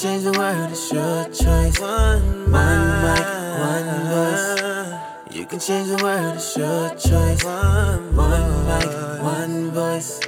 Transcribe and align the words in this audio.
change 0.00 0.22
the 0.22 0.32
world, 0.32 0.70
it's 0.70 0.90
your 0.90 1.24
choice. 1.24 1.78
One, 1.78 2.50
mic, 2.50 3.26
one 3.60 3.84
voice. 4.08 5.36
You 5.36 5.44
can 5.44 5.60
change 5.60 5.88
the 5.88 6.00
world, 6.02 6.36
it's 6.36 6.56
your 6.56 6.88
choice. 6.94 7.44
One, 7.44 8.16
mic, 8.16 9.22
one 9.22 9.70
voice. 9.72 10.20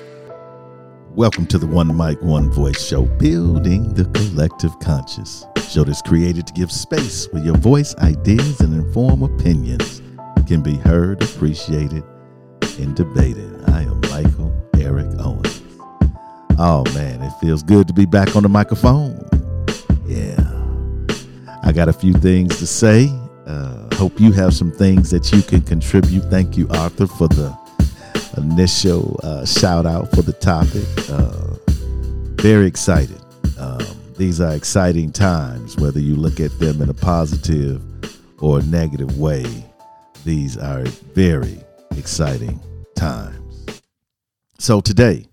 Welcome 1.15 1.47
to 1.47 1.57
the 1.57 1.67
One 1.67 1.97
Mic, 1.97 2.21
One 2.21 2.53
Voice 2.53 2.87
show, 2.87 3.05
building 3.17 3.95
the 3.95 4.05
collective 4.12 4.79
conscious. 4.81 5.47
Show 5.71 5.84
that's 5.84 6.03
created 6.03 6.47
to 6.48 6.53
give 6.53 6.70
space 6.70 7.27
where 7.33 7.43
your 7.43 7.57
voice, 7.57 7.95
ideas, 7.97 8.61
and 8.61 8.75
informed 8.75 9.23
opinions 9.23 10.03
can 10.47 10.61
be 10.61 10.75
heard, 10.75 11.23
appreciated, 11.23 12.05
and 12.79 12.95
debated. 12.95 13.65
I 13.70 13.84
am 13.84 14.03
Michael 14.11 14.53
Eric 14.79 15.07
Owens. 15.19 15.62
Oh 16.59 16.84
man, 16.93 17.23
it 17.23 17.33
feels 17.41 17.62
good 17.62 17.89
to 17.89 17.95
be 17.95 18.05
back 18.05 18.37
on 18.37 18.43
the 18.43 18.51
microphone. 18.51 19.22
I 21.62 21.72
got 21.72 21.88
a 21.88 21.92
few 21.92 22.12
things 22.12 22.58
to 22.58 22.66
say. 22.66 23.08
Uh, 23.46 23.94
hope 23.94 24.20
you 24.20 24.32
have 24.32 24.55
some 24.55 24.72
things 24.72 25.10
that 25.10 25.32
you 25.32 25.42
can 25.42 25.62
contribute. 25.62 26.22
Thank 26.24 26.56
you, 26.56 26.68
Arthur, 26.70 27.06
for 27.06 27.28
the 27.28 27.56
initial 28.36 29.20
uh, 29.22 29.44
shout 29.44 29.86
out 29.86 30.10
for 30.10 30.22
the 30.22 30.33
topic. 30.33 30.86
Uh, 31.08 31.56
very 32.42 32.66
excited. 32.66 33.20
Um, 33.58 33.84
these 34.16 34.40
are 34.40 34.55
exciting 34.55 35.12
times, 35.12 35.77
whether 35.77 36.00
you 36.00 36.16
look 36.16 36.40
at 36.40 36.58
them 36.58 36.83
in 36.83 36.88
a 36.88 36.94
positive 36.94 37.83
or 38.40 38.60
negative 38.62 39.18
way. 39.18 39.44
These 40.24 40.56
are 40.56 40.84
very 41.14 41.58
exciting 41.96 42.60
times. 42.96 43.66
So 44.58 44.80
today, 44.80 45.27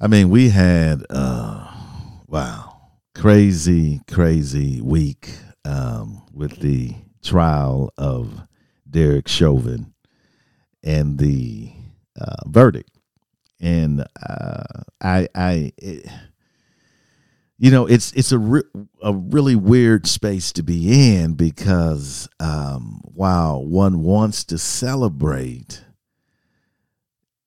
I 0.00 0.06
mean, 0.06 0.30
we 0.30 0.48
had 0.48 1.04
uh, 1.10 1.66
wow, 2.26 2.61
crazy, 3.22 4.00
crazy 4.10 4.80
week 4.80 5.30
um, 5.64 6.24
with 6.34 6.58
the 6.58 6.92
trial 7.22 7.88
of 7.96 8.48
Derek 8.90 9.28
Chauvin 9.28 9.94
and 10.82 11.18
the 11.18 11.70
uh, 12.20 12.48
verdict. 12.48 12.90
And 13.60 14.04
uh, 14.28 14.64
I, 15.00 15.28
I, 15.36 15.72
it, 15.76 16.04
you 17.58 17.70
know, 17.70 17.86
it's 17.86 18.10
it's 18.14 18.32
a 18.32 18.40
re- 18.40 18.62
a 19.00 19.12
really 19.14 19.54
weird 19.54 20.08
space 20.08 20.50
to 20.54 20.64
be 20.64 21.14
in 21.14 21.34
because 21.34 22.28
um, 22.40 23.02
while 23.04 23.64
one 23.64 24.02
wants 24.02 24.42
to 24.46 24.58
celebrate, 24.58 25.84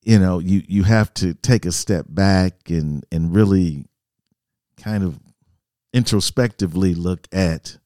you 0.00 0.18
know, 0.18 0.38
you 0.38 0.62
you 0.66 0.84
have 0.84 1.12
to 1.14 1.34
take 1.34 1.66
a 1.66 1.72
step 1.72 2.06
back 2.08 2.70
and 2.70 3.04
and 3.12 3.34
really 3.34 3.84
kind 4.78 5.04
of 5.04 5.20
introspectively 5.96 6.94
look 6.94 7.26
at 7.32 7.78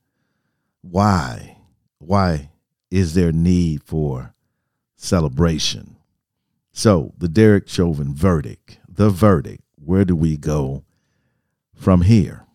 why 0.83 1.57
why 1.99 2.51
is 2.91 3.15
there 3.15 3.31
need 3.31 3.85
for 3.85 4.35
celebration. 4.97 5.97
So, 6.73 7.15
the 7.17 7.29
Derek 7.29 7.69
Chauvin 7.69 8.13
verdict, 8.13 8.81
the 8.89 9.11
verdict, 9.11 9.63
where 9.77 10.05
do 10.05 10.17
we 10.17 10.37
go 10.37 10.83
from 11.73 12.03
here? 12.03 12.47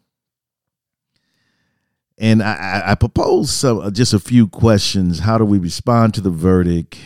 And 2.17 2.43
I, 2.43 2.81
I 2.87 2.95
propose 2.95 3.51
some, 3.51 3.79
uh, 3.79 3.91
just 3.91 4.13
a 4.13 4.19
few 4.19 4.47
questions. 4.47 5.19
How 5.19 5.37
do 5.37 5.45
we 5.45 5.57
respond 5.57 6.13
to 6.15 6.21
the 6.21 6.29
verdict? 6.29 6.97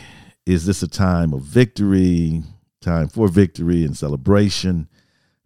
Is 0.45 0.65
this 0.65 0.81
a 0.81 0.87
time 0.87 1.33
of 1.33 1.41
victory, 1.41 2.43
time 2.81 3.09
for 3.09 3.27
victory 3.27 3.83
and 3.85 3.95
celebration? 3.95 4.87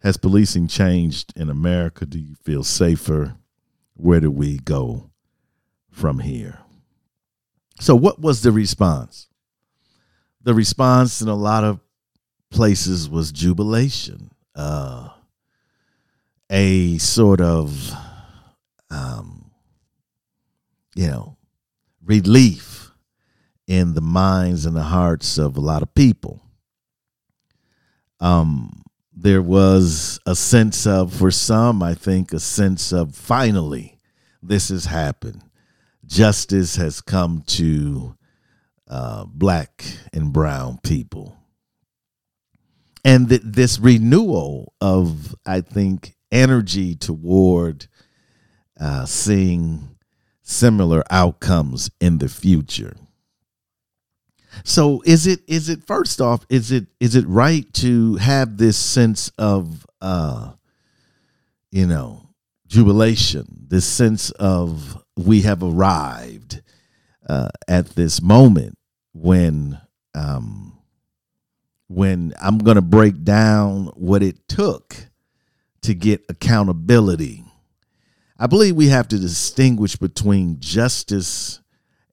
Has 0.04 0.16
policing 0.16 0.68
changed 0.68 1.32
in 1.34 1.50
America? 1.50 2.06
Do 2.06 2.20
you 2.20 2.36
feel 2.36 2.62
safer? 2.62 3.34
Where 3.94 4.20
do 4.20 4.30
we 4.30 4.58
go 4.58 5.10
from 5.90 6.20
here? 6.20 6.60
So, 7.80 7.96
what 7.96 8.20
was 8.20 8.42
the 8.42 8.52
response? 8.52 9.28
the 10.44 10.54
response 10.54 11.22
in 11.22 11.28
a 11.28 11.34
lot 11.34 11.64
of 11.64 11.80
places 12.50 13.08
was 13.08 13.32
jubilation, 13.32 14.30
uh, 14.54 15.08
a 16.50 16.98
sort 16.98 17.40
of, 17.40 17.92
um, 18.90 19.50
you 20.94 21.08
know, 21.08 21.36
relief 22.04 22.90
in 23.66 23.94
the 23.94 24.02
minds 24.02 24.66
and 24.66 24.76
the 24.76 24.82
hearts 24.82 25.38
of 25.38 25.56
a 25.56 25.60
lot 25.60 25.82
of 25.82 25.94
people. 25.94 26.42
Um, 28.20 28.83
there 29.16 29.42
was 29.42 30.18
a 30.26 30.34
sense 30.34 30.86
of, 30.86 31.12
for 31.12 31.30
some, 31.30 31.82
I 31.82 31.94
think, 31.94 32.32
a 32.32 32.40
sense 32.40 32.92
of 32.92 33.14
finally, 33.14 33.98
this 34.42 34.68
has 34.70 34.86
happened. 34.86 35.42
Justice 36.04 36.76
has 36.76 37.00
come 37.00 37.42
to 37.46 38.16
uh, 38.88 39.24
black 39.26 39.84
and 40.12 40.32
brown 40.32 40.78
people. 40.82 41.36
And 43.04 43.28
th- 43.28 43.42
this 43.44 43.78
renewal 43.78 44.74
of, 44.80 45.34
I 45.46 45.60
think, 45.60 46.16
energy 46.32 46.96
toward 46.96 47.86
uh, 48.80 49.06
seeing 49.06 49.96
similar 50.42 51.04
outcomes 51.10 51.90
in 52.00 52.18
the 52.18 52.28
future. 52.28 52.96
So 54.62 55.02
is 55.04 55.26
it 55.26 55.40
is 55.48 55.68
it 55.68 55.84
first 55.84 56.20
off 56.20 56.46
is 56.48 56.70
it 56.70 56.86
is 57.00 57.16
it 57.16 57.26
right 57.26 57.70
to 57.74 58.16
have 58.16 58.56
this 58.56 58.76
sense 58.76 59.30
of 59.38 59.86
uh 60.00 60.52
you 61.70 61.86
know 61.86 62.28
jubilation 62.66 63.46
this 63.68 63.84
sense 63.84 64.30
of 64.32 65.02
we 65.16 65.42
have 65.42 65.62
arrived 65.62 66.62
uh, 67.28 67.48
at 67.68 67.88
this 67.90 68.20
moment 68.20 68.76
when 69.12 69.80
um, 70.14 70.78
when 71.88 72.34
I'm 72.40 72.58
going 72.58 72.76
to 72.76 72.82
break 72.82 73.24
down 73.24 73.86
what 73.94 74.22
it 74.22 74.48
took 74.48 74.96
to 75.82 75.94
get 75.94 76.24
accountability. 76.28 77.44
I 78.38 78.46
believe 78.46 78.74
we 78.74 78.88
have 78.88 79.08
to 79.08 79.18
distinguish 79.18 79.96
between 79.96 80.60
justice 80.60 81.60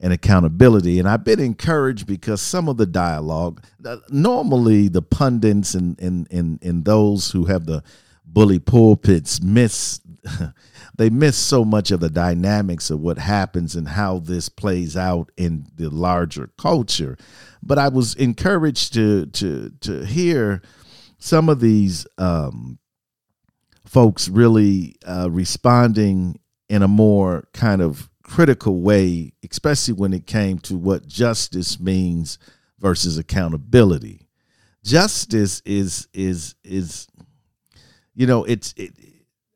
and 0.01 0.11
accountability. 0.11 0.99
And 0.99 1.07
I've 1.07 1.23
been 1.23 1.39
encouraged 1.39 2.07
because 2.07 2.41
some 2.41 2.67
of 2.67 2.77
the 2.77 2.87
dialogue, 2.87 3.63
uh, 3.85 3.97
normally 4.09 4.87
the 4.89 5.03
pundits 5.03 5.75
and, 5.75 5.99
and, 6.01 6.27
and, 6.31 6.61
and 6.63 6.83
those 6.83 7.31
who 7.31 7.45
have 7.45 7.65
the 7.65 7.83
bully 8.25 8.59
pulpits 8.59 9.41
miss 9.41 10.01
they 10.97 11.09
miss 11.09 11.35
so 11.35 11.65
much 11.65 11.89
of 11.89 11.99
the 11.99 12.09
dynamics 12.09 12.89
of 12.89 12.99
what 12.99 13.17
happens 13.17 13.75
and 13.75 13.87
how 13.87 14.19
this 14.19 14.49
plays 14.49 14.95
out 14.95 15.31
in 15.35 15.65
the 15.75 15.89
larger 15.89 16.51
culture. 16.59 17.17
But 17.63 17.79
I 17.79 17.87
was 17.87 18.13
encouraged 18.15 18.93
to 18.93 19.25
to 19.27 19.71
to 19.81 20.05
hear 20.05 20.61
some 21.17 21.49
of 21.49 21.59
these 21.59 22.05
um, 22.19 22.77
folks 23.83 24.29
really 24.29 24.95
uh, 25.05 25.29
responding 25.31 26.39
in 26.69 26.83
a 26.83 26.87
more 26.87 27.47
kind 27.53 27.81
of 27.81 28.10
critical 28.31 28.79
way, 28.79 29.33
especially 29.49 29.93
when 29.93 30.13
it 30.13 30.25
came 30.25 30.57
to 30.57 30.77
what 30.77 31.05
justice 31.05 31.79
means 31.81 32.39
versus 32.79 33.17
accountability. 33.17 34.29
Justice 34.83 35.61
is 35.65 36.07
is 36.13 36.55
is 36.63 37.07
you 38.15 38.25
know 38.25 38.45
it's 38.45 38.73
it, 38.77 38.93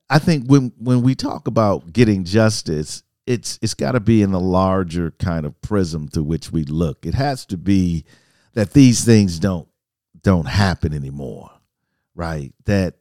I 0.09 0.19
think 0.19 0.47
when 0.47 0.73
when 0.77 1.01
we 1.01 1.15
talk 1.15 1.47
about 1.47 1.93
getting 1.93 2.25
justice, 2.25 3.01
it's 3.25 3.57
it's 3.61 3.73
got 3.73 3.93
to 3.93 4.01
be 4.01 4.21
in 4.21 4.31
the 4.31 4.41
larger 4.41 5.11
kind 5.11 5.45
of 5.45 5.59
prism 5.61 6.09
through 6.09 6.23
which 6.23 6.51
we 6.51 6.65
look. 6.65 7.05
It 7.05 7.15
has 7.15 7.45
to 7.47 7.57
be 7.57 8.03
that 8.53 8.73
these 8.73 9.05
things 9.05 9.39
don't 9.39 9.69
don't 10.21 10.47
happen 10.47 10.93
anymore, 10.93 11.49
right? 12.13 12.53
That 12.65 12.95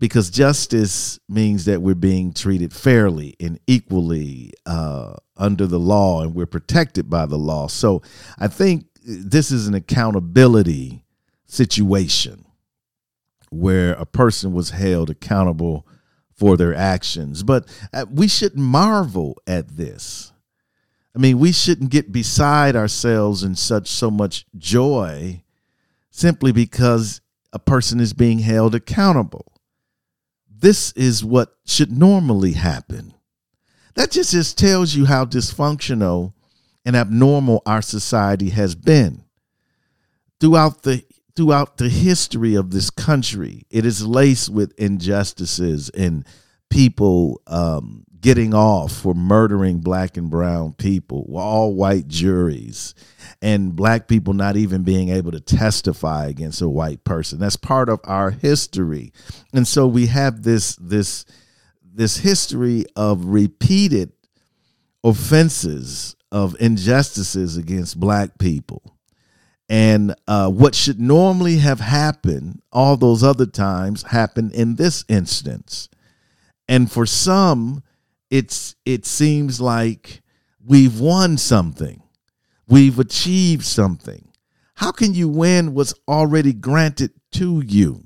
because 0.00 0.30
justice 0.30 1.20
means 1.28 1.66
that 1.66 1.82
we're 1.82 1.94
being 1.94 2.32
treated 2.32 2.72
fairly 2.72 3.36
and 3.38 3.60
equally 3.66 4.50
uh, 4.64 5.14
under 5.36 5.66
the 5.66 5.78
law, 5.78 6.22
and 6.22 6.34
we're 6.34 6.46
protected 6.46 7.08
by 7.08 7.26
the 7.26 7.36
law. 7.36 7.68
So 7.68 8.02
I 8.38 8.48
think 8.48 8.86
this 9.04 9.52
is 9.52 9.68
an 9.68 9.74
accountability 9.74 11.04
situation 11.46 12.46
where 13.50 13.92
a 13.92 14.06
person 14.06 14.52
was 14.54 14.70
held 14.70 15.10
accountable 15.10 15.86
for 16.34 16.56
their 16.56 16.74
actions. 16.74 17.42
But 17.42 17.68
uh, 17.92 18.06
we 18.10 18.26
shouldn't 18.26 18.62
marvel 18.62 19.36
at 19.46 19.76
this. 19.76 20.32
I 21.14 21.18
mean, 21.18 21.38
we 21.38 21.52
shouldn't 21.52 21.90
get 21.90 22.12
beside 22.12 22.74
ourselves 22.74 23.42
in 23.42 23.54
such 23.54 23.88
so 23.88 24.10
much 24.10 24.46
joy 24.56 25.42
simply 26.10 26.52
because 26.52 27.20
a 27.52 27.58
person 27.58 28.00
is 28.00 28.14
being 28.14 28.38
held 28.38 28.74
accountable. 28.74 29.52
This 30.60 30.92
is 30.92 31.24
what 31.24 31.56
should 31.64 31.90
normally 31.90 32.52
happen. 32.52 33.14
That 33.94 34.10
just, 34.10 34.32
just 34.32 34.58
tells 34.58 34.94
you 34.94 35.06
how 35.06 35.24
dysfunctional 35.24 36.34
and 36.84 36.94
abnormal 36.94 37.62
our 37.66 37.82
society 37.82 38.50
has 38.50 38.74
been. 38.74 39.24
throughout 40.40 40.82
the 40.82 41.04
throughout 41.36 41.76
the 41.78 41.88
history 41.88 42.54
of 42.54 42.70
this 42.70 42.90
country, 42.90 43.64
it 43.70 43.86
is 43.86 44.04
laced 44.04 44.50
with 44.50 44.78
injustices 44.78 45.88
and 45.90 46.26
people 46.68 47.40
um, 47.46 48.04
getting 48.20 48.52
off 48.52 48.92
for 48.92 49.14
murdering 49.14 49.78
black 49.80 50.16
and 50.16 50.30
brown 50.30 50.72
people, 50.74 51.26
all 51.34 51.74
white 51.74 52.08
juries, 52.08 52.94
and 53.42 53.74
black 53.74 54.06
people 54.06 54.34
not 54.34 54.56
even 54.56 54.82
being 54.82 55.08
able 55.08 55.32
to 55.32 55.40
testify 55.40 56.26
against 56.26 56.60
a 56.60 56.68
white 56.68 57.04
person. 57.04 57.38
That's 57.38 57.56
part 57.56 57.88
of 57.88 58.00
our 58.04 58.30
history. 58.30 59.12
And 59.52 59.66
so 59.66 59.86
we 59.86 60.06
have 60.06 60.42
this 60.42 60.76
this 60.76 61.24
this 61.82 62.18
history 62.18 62.84
of 62.96 63.24
repeated 63.24 64.12
offenses 65.02 66.16
of 66.30 66.56
injustices 66.60 67.56
against 67.56 67.98
black 67.98 68.38
people. 68.38 68.82
And 69.68 70.14
uh, 70.26 70.50
what 70.50 70.74
should 70.74 71.00
normally 71.00 71.58
have 71.58 71.80
happened 71.80 72.60
all 72.72 72.96
those 72.96 73.22
other 73.22 73.46
times 73.46 74.02
happened 74.02 74.52
in 74.52 74.76
this 74.76 75.04
instance. 75.08 75.88
And 76.68 76.90
for 76.90 77.06
some, 77.06 77.82
it's 78.30 78.76
it 78.84 79.06
seems 79.06 79.60
like 79.60 80.22
we've 80.64 80.98
won 80.98 81.36
something. 81.38 81.99
We've 82.70 83.00
achieved 83.00 83.64
something. 83.64 84.28
How 84.76 84.92
can 84.92 85.12
you 85.12 85.28
win 85.28 85.74
what's 85.74 85.92
already 86.06 86.52
granted 86.52 87.10
to 87.32 87.62
you? 87.66 88.04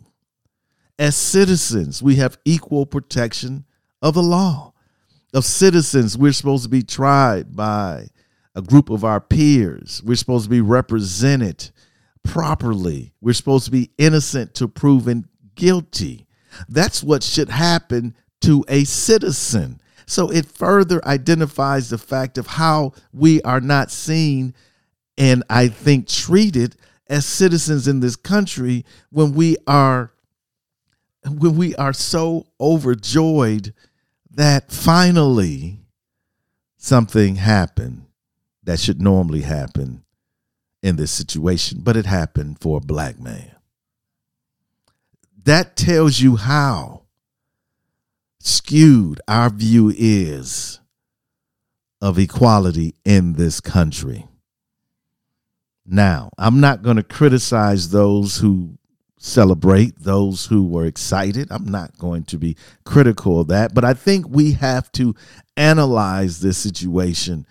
As 0.99 1.15
citizens, 1.15 2.03
we 2.03 2.17
have 2.17 2.39
equal 2.47 2.87
protection 2.87 3.67
of 4.01 4.15
the 4.15 4.23
law. 4.23 4.73
Of 5.35 5.45
citizens, 5.45 6.17
we're 6.17 6.33
supposed 6.33 6.63
to 6.63 6.71
be 6.71 6.83
tried 6.83 7.55
by 7.55 8.09
a 8.55 8.63
group 8.63 8.89
of 8.89 9.05
our 9.05 9.21
peers. 9.21 10.01
We're 10.03 10.17
supposed 10.17 10.45
to 10.45 10.51
be 10.51 10.61
represented 10.63 11.71
properly. 12.23 13.13
We're 13.21 13.35
supposed 13.35 13.67
to 13.67 13.71
be 13.71 13.91
innocent 13.99 14.55
to 14.55 14.69
proven 14.69 15.29
guilty. 15.57 16.27
That's 16.69 17.03
what 17.03 17.23
should 17.23 17.51
happen 17.51 18.15
to 18.41 18.65
a 18.69 18.85
citizen. 18.85 19.81
So 20.07 20.31
it 20.31 20.47
further 20.47 21.05
identifies 21.07 21.91
the 21.91 21.99
fact 21.99 22.39
of 22.39 22.47
how 22.47 22.93
we 23.13 23.43
are 23.43 23.61
not 23.61 23.91
seen 23.91 24.55
and 25.17 25.45
I 25.49 25.69
think 25.69 26.09
treated 26.09 26.77
as 27.09 27.27
citizens 27.27 27.87
in 27.87 28.01
this 28.01 28.17
country 28.17 28.85
when 29.11 29.35
we 29.35 29.57
are 29.67 30.13
when 31.27 31.57
we 31.57 31.75
are 31.77 31.93
so 31.93 32.47
overjoyed 32.61 33.73
that 34.31 34.71
finally 34.71 35.81
something 36.77 37.37
happened 37.37 38.05
that 38.63 38.79
should 38.79 39.01
normally 39.01 39.43
happen 39.43 40.05
in 40.83 40.97
this 40.97 41.11
situation, 41.11 41.81
but 41.83 41.97
it 41.97 42.05
happened 42.05 42.61
for 42.61 42.77
a 42.77 42.85
black 42.85 43.19
man. 43.19 43.53
That 45.45 45.77
tells 45.77 46.21
you 46.21 46.37
how 46.37 47.04
skewed 48.45 49.21
our 49.27 49.49
view 49.49 49.93
is 49.97 50.79
of 52.01 52.19
equality 52.19 52.95
in 53.05 53.33
this 53.33 53.61
country. 53.61 54.27
Now, 55.87 56.31
I'm 56.39 56.61
not 56.61 56.83
going 56.83 56.97
to 56.97 57.03
criticize 57.03 57.91
those 57.91 58.37
who 58.39 58.79
celebrate, 59.19 59.99
those 59.99 60.47
who 60.47 60.67
were 60.67 60.85
excited. 60.85 61.49
I'm 61.51 61.71
not 61.71 61.97
going 61.99 62.25
to 62.25 62.39
be 62.39 62.57
critical 62.85 63.41
of 63.41 63.49
that, 63.49 63.75
but 63.75 63.85
I 63.85 63.95
think 63.95 64.29
we 64.29 64.53
have 64.53 64.93
to 64.93 65.15
analyze 65.57 66.41
this 66.41 66.59
situation 66.59 67.47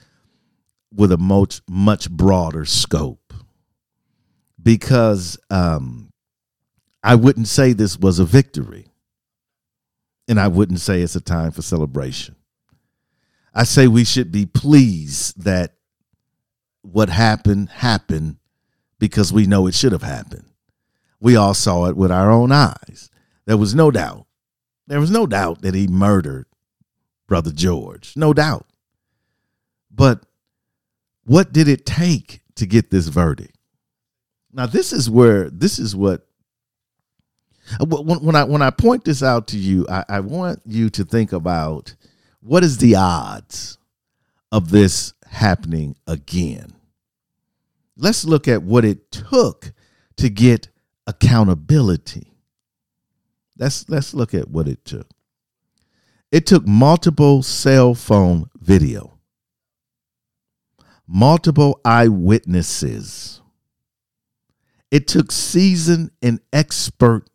with 0.94 1.12
a 1.12 1.18
much 1.18 1.62
much 1.68 2.12
broader 2.12 2.66
scope 2.66 3.34
because 4.62 5.40
um, 5.50 6.12
I 7.04 7.16
wouldn't 7.16 7.48
say 7.48 7.74
this 7.74 7.98
was 7.98 8.20
a 8.20 8.26
victory. 8.26 8.86
And 10.28 10.40
I 10.40 10.48
wouldn't 10.48 10.80
say 10.80 11.02
it's 11.02 11.16
a 11.16 11.22
time 11.22 11.52
for 11.52 11.62
celebration. 11.62 12.36
I 13.54 13.64
say 13.64 13.88
we 13.88 14.04
should 14.04 14.32
be 14.32 14.46
pleased 14.46 15.44
that 15.44 15.74
what 16.82 17.10
happened 17.10 17.70
happened 17.70 18.38
because 19.00 19.34
we 19.34 19.46
know 19.46 19.68
it 19.68 19.76
should 19.76 19.92
have 19.92 20.04
happened. 20.04 20.46
We 21.20 21.36
all 21.36 21.54
saw 21.54 21.86
it 21.86 21.96
with 21.96 22.12
our 22.12 22.32
own 22.32 22.52
eyes. 22.52 23.10
There 23.46 23.58
was 23.58 23.76
no 23.76 23.92
doubt. 23.92 24.26
There 24.88 25.00
was 25.00 25.12
no 25.12 25.26
doubt 25.26 25.62
that 25.62 25.76
he 25.76 25.88
murdered 25.88 26.46
Brother 27.28 27.52
George. 27.52 28.14
No 28.16 28.34
doubt. 28.34 28.66
But 29.90 30.26
what 31.26 31.54
did 31.54 31.68
it 31.68 31.86
take 31.86 32.42
to 32.56 32.66
get 32.66 32.92
this 32.92 33.08
verdict? 33.08 33.58
Now 34.52 34.66
this 34.66 34.92
is 34.94 35.10
where 35.10 35.50
this 35.50 35.80
is 35.80 35.96
what 35.96 36.28
when 37.80 38.36
I 38.36 38.44
when 38.44 38.62
I 38.62 38.70
point 38.70 39.06
this 39.06 39.24
out 39.24 39.48
to 39.48 39.58
you, 39.58 39.86
I, 39.90 40.04
I 40.10 40.20
want 40.20 40.62
you 40.66 40.90
to 40.92 41.04
think 41.04 41.34
about 41.34 41.96
what 42.42 42.64
is 42.64 42.78
the 42.78 42.96
odds 42.96 43.78
of 44.52 44.70
this 44.70 45.14
happening 45.28 45.96
again. 46.08 46.74
Let's 47.98 48.26
look 48.26 48.48
at 48.48 48.64
what 48.64 48.86
it 48.86 49.12
took 49.12 49.74
to 50.18 50.30
get 50.30 50.70
accountability. 51.08 52.34
Let's 53.58 53.88
let's 53.90 54.14
look 54.14 54.34
at 54.34 54.50
what 54.50 54.68
it 54.68 54.84
took. 54.86 55.08
It 56.32 56.46
took 56.46 56.66
multiple 56.68 57.44
cell 57.44 57.94
phone 57.94 58.50
video, 58.58 59.20
multiple 61.08 61.80
eyewitnesses. 61.86 63.42
It 64.90 65.08
took 65.08 65.32
seasoned 65.32 66.12
and 66.22 66.40
expert 66.52 67.28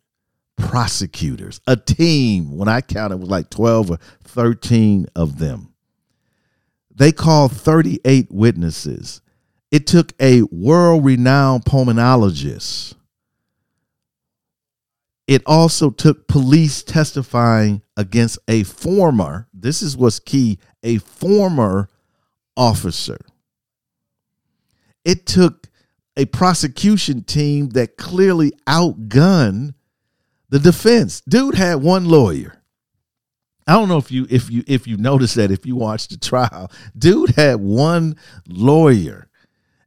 prosecutors, 0.59 1.61
a 1.65 1.75
team. 1.75 2.55
When 2.55 2.67
I 2.67 2.81
counted, 2.81 3.17
was 3.17 3.29
like 3.29 3.49
12 3.49 3.91
or 3.91 3.97
13 4.25 5.07
of 5.15 5.39
them. 5.39 5.73
They 6.93 7.11
called 7.11 7.51
38 7.53 8.27
witnesses. 8.29 9.21
It 9.71 9.87
took 9.87 10.13
a 10.19 10.43
world 10.51 11.05
renowned 11.05 11.65
pulmonologist. 11.65 12.95
It 15.27 15.43
also 15.45 15.91
took 15.91 16.27
police 16.27 16.81
testifying 16.81 17.83
against 17.95 18.39
a 18.47 18.63
former, 18.63 19.47
this 19.53 19.81
is 19.81 19.95
what's 19.95 20.19
key, 20.19 20.57
a 20.81 20.97
former 20.97 21.87
officer. 22.57 23.19
It 25.05 25.27
took 25.27 25.67
a 26.17 26.25
prosecution 26.25 27.23
team 27.23 27.69
that 27.69 27.95
clearly 27.95 28.51
outgunned 28.67 29.75
the 30.49 30.59
defense. 30.59 31.21
Dude 31.21 31.55
had 31.55 31.75
one 31.75 32.05
lawyer. 32.05 32.55
I 33.67 33.73
don't 33.73 33.87
know 33.87 33.97
if 33.97 34.11
you 34.11 34.25
if 34.29 34.49
you 34.49 34.63
if 34.67 34.87
you 34.87 34.97
noticed 34.97 35.35
that 35.35 35.51
if 35.51 35.65
you 35.65 35.75
watched 35.75 36.09
the 36.09 36.17
trial, 36.17 36.71
dude 36.97 37.35
had 37.35 37.59
one 37.59 38.15
lawyer, 38.47 39.29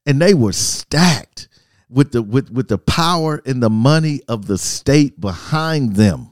and 0.07 0.23
they 0.23 0.35
were 0.35 0.53
stacked 0.53 1.49
with 1.89 2.13
the 2.13 2.23
with 2.23 2.51
with 2.51 2.69
the 2.69 2.79
power 2.79 3.43
and 3.45 3.61
the 3.61 3.71
money 3.71 4.21
of 4.29 4.47
the 4.47 4.57
state 4.57 5.21
behind 5.21 5.97
them. 5.97 6.31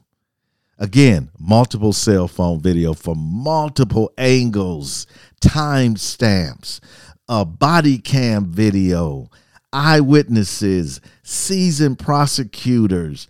Again, 0.79 1.31
multiple 1.39 1.93
cell 1.93 2.29
phone 2.29 2.61
video 2.61 2.95
from 2.95 3.19
multiple 3.19 4.13
angles, 4.17 5.07
time 5.41 5.97
stamps, 5.97 6.81
a 7.29 7.45
body 7.45 7.99
cam 7.99 8.47
video, 8.47 9.29
eyewitnesses, 9.73 11.01
seasoned 11.23 11.99
prosecutors, 11.99 13.29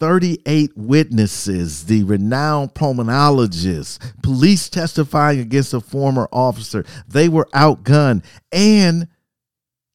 38 0.00 0.72
witnesses, 0.76 1.84
the 1.86 2.02
renowned 2.04 2.74
pulmonologist, 2.74 4.22
police 4.22 4.68
testifying 4.68 5.40
against 5.40 5.72
a 5.72 5.80
former 5.80 6.28
officer. 6.32 6.84
They 7.06 7.28
were 7.28 7.48
outgunned, 7.54 8.24
and 8.52 9.08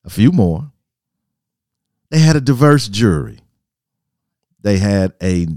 a 0.06 0.10
few 0.10 0.32
more. 0.32 0.72
They 2.10 2.20
had 2.20 2.36
a 2.36 2.42
diverse 2.42 2.88
jury. 2.88 3.40
They 4.62 4.78
had 4.78 5.14
a, 5.22 5.48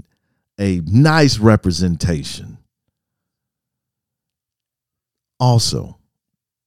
a 0.59 0.81
nice 0.85 1.39
representation. 1.39 2.57
Also, 5.39 5.97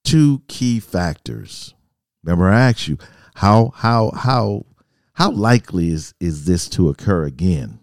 two 0.04 0.42
key 0.49 0.80
factors. 0.80 1.75
Remember, 2.23 2.49
I 2.49 2.68
asked 2.68 2.88
you 2.88 2.99
how 3.37 3.71
how 3.75 4.11
how 4.14 4.66
how 5.16 5.30
likely 5.30 5.88
is, 5.88 6.12
is 6.20 6.44
this 6.44 6.68
to 6.68 6.90
occur 6.90 7.25
again? 7.25 7.78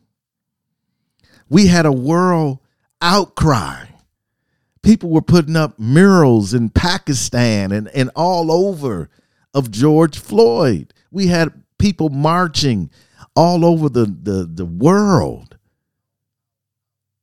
We 1.49 1.65
had 1.65 1.87
a 1.87 1.91
world 1.91 2.59
outcry. 3.01 3.85
People 4.83 5.09
were 5.09 5.23
putting 5.23 5.55
up 5.55 5.79
murals 5.79 6.53
in 6.53 6.69
Pakistan 6.69 7.71
and, 7.71 7.87
and 7.87 8.11
all 8.15 8.51
over 8.51 9.09
of 9.51 9.71
George 9.71 10.19
Floyd. 10.19 10.93
We 11.09 11.25
had 11.25 11.63
people 11.79 12.09
marching 12.09 12.91
all 13.35 13.65
over 13.65 13.89
the, 13.89 14.05
the, 14.05 14.47
the 14.47 14.65
world. 14.65 15.57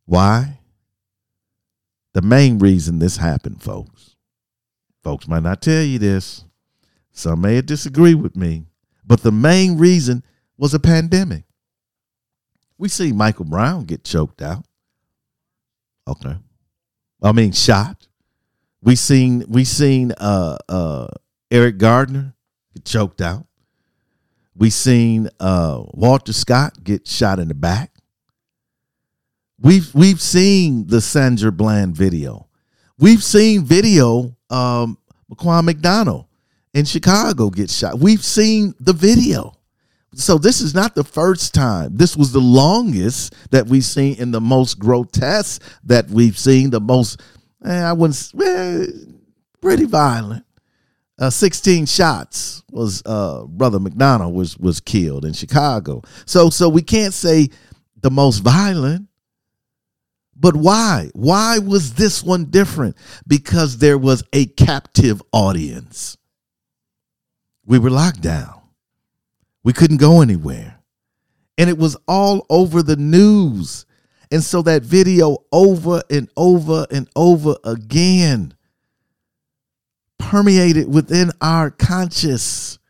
Why? 0.07 0.59
The 2.15 2.23
main 2.23 2.59
reason 2.59 2.99
this 2.99 3.19
happened, 3.19 3.63
folks. 3.63 4.17
Folks 5.05 5.29
might 5.29 5.45
not 5.45 5.63
tell 5.63 5.85
you 5.85 6.01
this. 6.01 6.45
Some 7.13 7.43
may 7.43 7.61
disagree 7.61 8.15
with 8.15 8.35
me. 8.35 8.65
But 9.11 9.25
the 9.25 9.33
main 9.33 9.77
reason 9.77 10.23
was 10.57 10.73
a 10.73 10.79
pandemic. 10.79 11.43
We 12.79 12.89
see 12.89 13.11
Michael 13.11 13.45
Brown 13.45 13.83
get 13.83 14.05
choked 14.05 14.41
out. 14.41 14.65
Okay. 16.07 16.37
I 17.21 17.33
mean 17.33 17.51
shot. 17.51 18.07
We 18.81 18.95
seen 18.95 19.45
we 19.49 19.65
seen 19.65 20.13
uh 20.13 20.59
uh 20.69 21.09
Eric 21.51 21.79
Gardner 21.79 22.37
get 22.73 22.85
choked 22.85 23.21
out. 23.21 23.49
We 24.55 24.71
seen 24.71 25.29
uh 25.41 25.83
Walter 25.89 26.33
Scott 26.33 26.85
get 26.85 27.09
shot 27.09 27.41
in 27.41 27.49
the 27.49 27.55
back. 27.55 27.91
We've 29.59 29.93
we've 29.93 30.21
seen 30.21 30.87
the 30.87 31.01
Sandra 31.01 31.51
Bland 31.51 31.97
video. 31.97 32.47
We've 32.97 33.25
seen 33.25 33.65
video 33.65 34.37
um 34.51 34.99
Laquan 35.29 35.65
McDonald 35.65 36.27
in 36.75 36.85
Chicago 36.85 37.51
get 37.51 37.71
shot. 37.71 37.99
We've 37.99 38.25
seen 38.25 38.75
the 38.81 38.93
video. 38.93 39.55
So 40.15 40.39
this 40.39 40.61
is 40.61 40.75
not 40.75 40.95
the 40.95 41.05
first 41.05 41.55
time. 41.55 41.97
This 41.97 42.17
was 42.17 42.33
the 42.33 42.41
longest 42.41 43.35
that 43.51 43.67
we've 43.67 43.85
seen 43.85 44.17
and 44.21 44.35
the 44.35 44.41
most 44.41 44.79
grotesque 44.79 45.63
that 45.85 46.09
we've 46.09 46.39
seen, 46.39 46.71
the 46.71 46.81
most 46.81 47.21
eh, 47.65 47.83
I 47.83 47.93
wouldn't 47.93 48.33
eh, 48.43 48.87
pretty 49.61 49.85
violent. 49.85 50.45
Uh, 51.19 51.31
16 51.31 51.85
shots 51.85 52.63
was 52.71 53.03
uh, 53.05 53.45
brother 53.45 53.79
McDonald 53.79 54.35
was 54.35 54.57
was 54.59 54.81
killed 54.81 55.25
in 55.25 55.33
Chicago. 55.33 56.03
So 56.25 56.51
so 56.51 56.69
we 56.69 56.83
can't 56.83 57.15
say 57.15 57.51
the 58.01 58.11
most 58.11 58.39
violent. 58.39 59.07
But 60.35 60.57
why? 60.57 61.11
Why 61.13 61.59
was 61.59 61.93
this 61.95 62.23
one 62.23 62.47
different? 62.47 62.97
Because 63.27 63.77
there 63.77 63.99
was 63.99 64.25
a 64.33 64.47
captive 64.47 65.23
audience. 65.33 66.17
We 67.71 67.79
were 67.79 67.89
locked 67.89 68.21
down. 68.21 68.61
We 69.63 69.73
couldn't 69.73 69.99
go 69.99 70.23
anywhere. 70.23 70.81
And 71.57 71.71
it 71.71 71.79
was 71.79 71.97
all 72.09 72.45
over 72.51 72.83
the 72.83 72.97
news. 72.97 73.87
And 74.33 74.43
so 74.43 74.61
that 74.63 74.83
video 74.83 75.39
over 75.53 76.03
and 76.11 76.29
over 76.37 76.85
and 76.91 77.09
over 77.15 77.55
again 77.63 78.55
permeated 80.19 80.93
within 80.93 81.31
our 81.41 81.71
conscious 81.71 82.81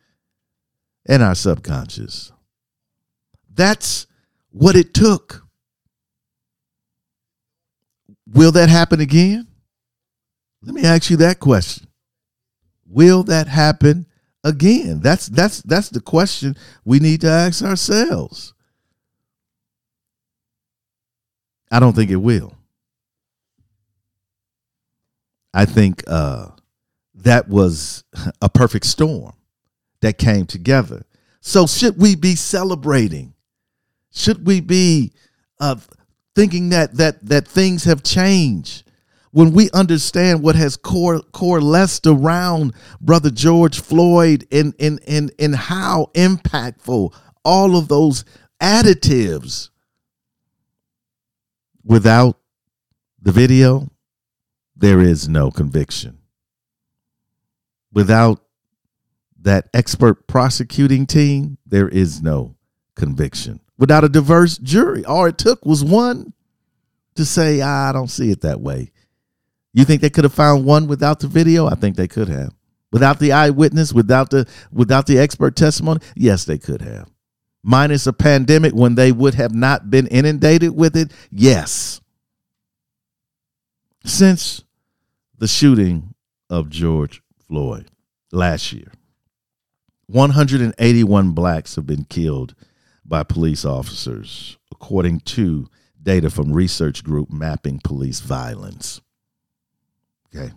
and 1.06 1.22
our 1.22 1.34
subconscious. 1.34 2.32
That's 3.52 4.06
what 4.48 4.76
it 4.76 4.94
took. 4.94 5.46
Will 8.32 8.52
that 8.52 8.70
happen 8.70 9.00
again? 9.00 9.46
Let 10.62 10.74
me 10.74 10.84
ask 10.84 11.10
you 11.10 11.18
that 11.18 11.38
question. 11.38 11.86
Will 12.86 13.24
that 13.24 13.46
happen 13.46 14.06
again? 14.44 15.00
That's 15.00 15.26
that's 15.26 15.62
that's 15.62 15.90
the 15.90 16.00
question 16.00 16.56
we 16.84 16.98
need 16.98 17.20
to 17.22 17.28
ask 17.28 17.62
ourselves. 17.62 18.54
I 21.70 21.78
don't 21.78 21.94
think 21.94 22.10
it 22.10 22.16
will. 22.16 22.54
I 25.54 25.64
think 25.64 26.02
uh, 26.06 26.48
that 27.14 27.48
was 27.48 28.04
a 28.40 28.48
perfect 28.48 28.86
storm 28.86 29.32
that 30.00 30.18
came 30.18 30.46
together. 30.46 31.04
So, 31.40 31.66
should 31.66 31.98
we 31.98 32.16
be 32.16 32.34
celebrating? 32.34 33.34
Should 34.12 34.46
we 34.46 34.60
be 34.60 35.12
uh, 35.58 35.76
thinking 36.34 36.70
that 36.70 36.94
that 36.96 37.24
that 37.26 37.46
things 37.48 37.84
have 37.84 38.02
changed? 38.02 38.84
When 39.32 39.52
we 39.52 39.70
understand 39.70 40.42
what 40.42 40.56
has 40.56 40.76
coalesced 40.76 42.06
around 42.06 42.74
Brother 43.00 43.30
George 43.30 43.80
Floyd 43.80 44.46
and, 44.50 44.74
and, 44.80 45.00
and, 45.06 45.32
and 45.38 45.54
how 45.54 46.10
impactful 46.14 47.14
all 47.44 47.76
of 47.76 47.88
those 47.88 48.24
additives 48.60 49.70
without 51.84 52.38
the 53.22 53.32
video, 53.32 53.90
there 54.76 55.00
is 55.00 55.28
no 55.28 55.50
conviction. 55.50 56.18
Without 57.92 58.42
that 59.42 59.68
expert 59.72 60.26
prosecuting 60.26 61.06
team, 61.06 61.58
there 61.66 61.88
is 61.88 62.20
no 62.20 62.56
conviction. 62.94 63.60
Without 63.78 64.04
a 64.04 64.08
diverse 64.08 64.58
jury, 64.58 65.04
all 65.04 65.24
it 65.26 65.38
took 65.38 65.64
was 65.64 65.84
one 65.84 66.32
to 67.14 67.24
say, 67.24 67.60
ah, 67.60 67.88
I 67.88 67.92
don't 67.92 68.10
see 68.10 68.30
it 68.30 68.42
that 68.42 68.60
way. 68.60 68.90
You 69.72 69.84
think 69.84 70.00
they 70.00 70.10
could 70.10 70.24
have 70.24 70.34
found 70.34 70.64
one 70.64 70.88
without 70.88 71.20
the 71.20 71.28
video? 71.28 71.66
I 71.66 71.74
think 71.74 71.96
they 71.96 72.08
could 72.08 72.28
have. 72.28 72.52
Without 72.92 73.20
the 73.20 73.32
eyewitness, 73.32 73.92
without 73.92 74.30
the 74.30 74.48
without 74.72 75.06
the 75.06 75.18
expert 75.18 75.54
testimony? 75.54 76.00
Yes, 76.16 76.44
they 76.44 76.58
could 76.58 76.82
have. 76.82 77.08
Minus 77.62 78.06
a 78.06 78.12
pandemic 78.12 78.72
when 78.72 78.94
they 78.96 79.12
would 79.12 79.34
have 79.34 79.54
not 79.54 79.90
been 79.90 80.06
inundated 80.08 80.74
with 80.74 80.96
it? 80.96 81.12
Yes. 81.30 82.00
Since 84.04 84.64
the 85.38 85.46
shooting 85.46 86.14
of 86.48 86.70
George 86.70 87.22
Floyd 87.46 87.90
last 88.32 88.72
year, 88.72 88.90
181 90.06 91.32
blacks 91.32 91.76
have 91.76 91.86
been 91.86 92.04
killed 92.04 92.54
by 93.04 93.22
police 93.22 93.64
officers, 93.64 94.58
according 94.72 95.20
to 95.20 95.68
data 96.02 96.30
from 96.30 96.52
research 96.52 97.04
group 97.04 97.30
Mapping 97.30 97.80
Police 97.84 98.20
Violence. 98.20 99.00
Okay. 100.34 100.52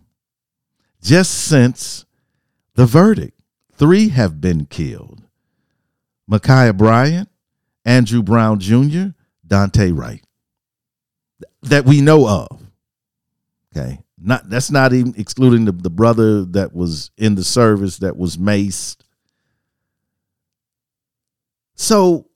Just 1.01 1.33
since 1.33 2.05
the 2.75 2.85
verdict, 2.85 3.39
three 3.73 4.09
have 4.09 4.39
been 4.39 4.65
killed 4.65 5.21
Ma'Khia 6.29 6.77
Bryant, 6.77 7.29
Andrew 7.85 8.23
Brown 8.23 8.59
Jr., 8.59 9.07
Daunte 9.45 9.97
Wright, 9.97 10.23
that 11.63 11.85
we 11.85 12.01
know 12.01 12.27
of. 12.27 12.61
Okay. 13.75 13.99
Not 14.17 14.49
that's 14.49 14.71
not 14.71 14.93
even 14.93 15.13
excluding 15.17 15.65
the, 15.65 15.73
the 15.73 15.89
brother 15.89 16.45
that 16.45 16.73
was 16.73 17.11
in 17.17 17.35
the 17.35 17.43
service 17.43 17.97
that 17.97 18.15
was 18.15 18.37
maced. 18.37 18.97
So 21.75 22.27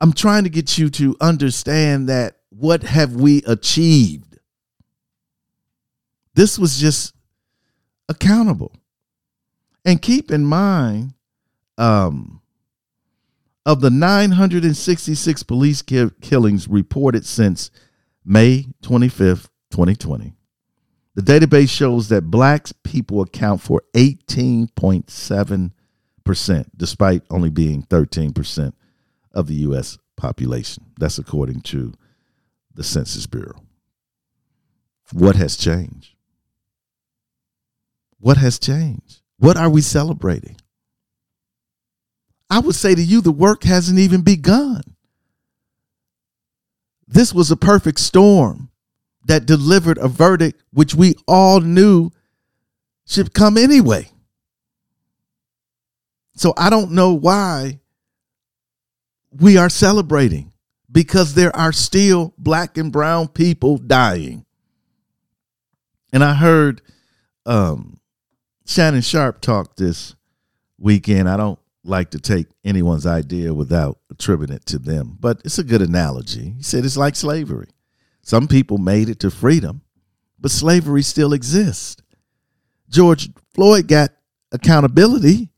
I'm 0.00 0.12
trying 0.12 0.42
to 0.44 0.50
get 0.50 0.76
you 0.76 0.90
to 0.90 1.16
understand 1.20 2.08
that 2.08 2.38
what 2.48 2.82
have 2.82 3.14
we 3.14 3.44
achieved? 3.44 4.25
This 6.36 6.58
was 6.58 6.78
just 6.78 7.14
accountable. 8.10 8.72
And 9.86 10.02
keep 10.02 10.30
in 10.30 10.44
mind, 10.44 11.14
um, 11.78 12.42
of 13.64 13.80
the 13.80 13.88
966 13.90 15.42
police 15.44 15.80
ki- 15.80 16.10
killings 16.20 16.68
reported 16.68 17.24
since 17.24 17.70
May 18.24 18.66
25th, 18.82 19.48
2020, 19.70 20.34
the 21.14 21.22
database 21.22 21.70
shows 21.70 22.10
that 22.10 22.30
black 22.30 22.66
people 22.82 23.22
account 23.22 23.62
for 23.62 23.82
18.7%, 23.94 26.66
despite 26.76 27.22
only 27.30 27.48
being 27.48 27.82
13% 27.84 28.74
of 29.32 29.46
the 29.46 29.54
U.S. 29.54 29.96
population. 30.16 30.84
That's 30.98 31.18
according 31.18 31.62
to 31.62 31.94
the 32.74 32.84
Census 32.84 33.26
Bureau. 33.26 33.62
What 35.12 35.36
has 35.36 35.56
changed? 35.56 36.15
What 38.18 38.36
has 38.36 38.58
changed? 38.58 39.20
What 39.38 39.56
are 39.56 39.70
we 39.70 39.80
celebrating? 39.80 40.56
I 42.48 42.60
would 42.60 42.74
say 42.74 42.94
to 42.94 43.02
you, 43.02 43.20
the 43.20 43.32
work 43.32 43.64
hasn't 43.64 43.98
even 43.98 44.22
begun. 44.22 44.82
This 47.08 47.32
was 47.32 47.50
a 47.50 47.56
perfect 47.56 48.00
storm 48.00 48.70
that 49.26 49.46
delivered 49.46 49.98
a 49.98 50.08
verdict 50.08 50.62
which 50.72 50.94
we 50.94 51.14
all 51.26 51.60
knew 51.60 52.10
should 53.06 53.34
come 53.34 53.56
anyway. 53.56 54.08
So 56.34 56.52
I 56.56 56.70
don't 56.70 56.92
know 56.92 57.14
why 57.14 57.80
we 59.30 59.56
are 59.56 59.70
celebrating 59.70 60.52
because 60.90 61.34
there 61.34 61.54
are 61.54 61.72
still 61.72 62.34
black 62.38 62.78
and 62.78 62.92
brown 62.92 63.28
people 63.28 63.78
dying. 63.78 64.44
And 66.12 66.22
I 66.22 66.34
heard 66.34 66.82
um, 67.44 67.98
Shannon 68.66 69.00
Sharpe 69.00 69.40
talk 69.40 69.76
this 69.76 70.14
weekend. 70.76 71.28
I 71.28 71.36
don't 71.36 71.58
like 71.84 72.10
to 72.10 72.18
take 72.18 72.48
anyone's 72.64 73.06
idea 73.06 73.54
without 73.54 73.98
attributing 74.10 74.56
it 74.56 74.66
to 74.66 74.78
them, 74.78 75.16
but 75.20 75.40
it's 75.44 75.58
a 75.58 75.64
good 75.64 75.82
analogy. 75.82 76.54
He 76.56 76.62
said 76.62 76.84
it's 76.84 76.96
like 76.96 77.14
slavery. 77.14 77.68
Some 78.22 78.48
people 78.48 78.78
made 78.78 79.08
it 79.08 79.20
to 79.20 79.30
freedom, 79.30 79.82
but 80.38 80.50
slavery 80.50 81.02
still 81.02 81.32
exists. 81.32 82.02
George 82.90 83.30
Floyd 83.54 83.86
got 83.86 84.10
accountability, 84.50 85.48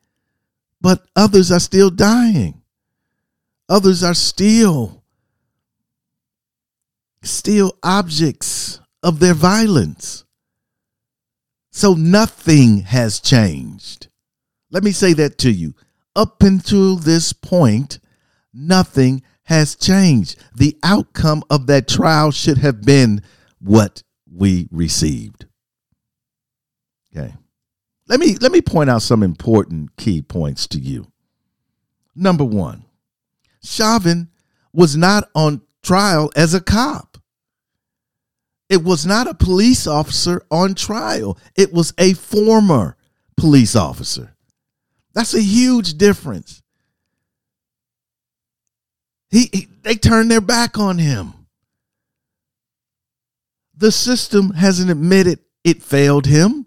but 0.80 1.06
others 1.16 1.50
are 1.50 1.60
still 1.60 1.90
dying. 1.90 2.60
Others 3.70 4.02
are 4.02 4.14
still 4.14 5.02
still 7.22 7.76
objects 7.82 8.80
of 9.02 9.18
their 9.18 9.34
violence. 9.34 10.24
So 11.78 11.94
nothing 11.94 12.78
has 12.78 13.20
changed. 13.20 14.08
Let 14.68 14.82
me 14.82 14.90
say 14.90 15.12
that 15.12 15.38
to 15.38 15.52
you. 15.52 15.76
up 16.16 16.42
until 16.42 16.96
this 16.96 17.32
point, 17.32 18.00
nothing 18.52 19.22
has 19.44 19.76
changed. 19.76 20.42
The 20.56 20.76
outcome 20.82 21.44
of 21.48 21.68
that 21.68 21.86
trial 21.86 22.32
should 22.32 22.58
have 22.58 22.82
been 22.82 23.22
what 23.60 24.02
we 24.28 24.66
received. 24.72 25.46
Okay. 27.16 27.32
Let 28.08 28.18
me 28.18 28.34
let 28.40 28.50
me 28.50 28.60
point 28.60 28.90
out 28.90 29.02
some 29.02 29.22
important 29.22 29.96
key 29.96 30.20
points 30.20 30.66
to 30.68 30.80
you. 30.80 31.06
Number 32.16 32.44
1. 32.44 32.84
Chauvin 33.62 34.30
was 34.72 34.96
not 34.96 35.30
on 35.32 35.62
trial 35.84 36.32
as 36.34 36.54
a 36.54 36.60
cop. 36.60 37.07
It 38.68 38.84
was 38.84 39.06
not 39.06 39.26
a 39.26 39.34
police 39.34 39.86
officer 39.86 40.44
on 40.50 40.74
trial. 40.74 41.38
It 41.56 41.72
was 41.72 41.94
a 41.98 42.12
former 42.14 42.96
police 43.36 43.74
officer. 43.74 44.34
That's 45.14 45.34
a 45.34 45.40
huge 45.40 45.94
difference. 45.94 46.62
He, 49.30 49.48
he, 49.52 49.68
they 49.82 49.94
turned 49.94 50.30
their 50.30 50.40
back 50.40 50.78
on 50.78 50.98
him. 50.98 51.34
The 53.76 53.92
system 53.92 54.50
hasn't 54.50 54.90
admitted 54.90 55.40
it 55.64 55.82
failed 55.82 56.26
him. 56.26 56.66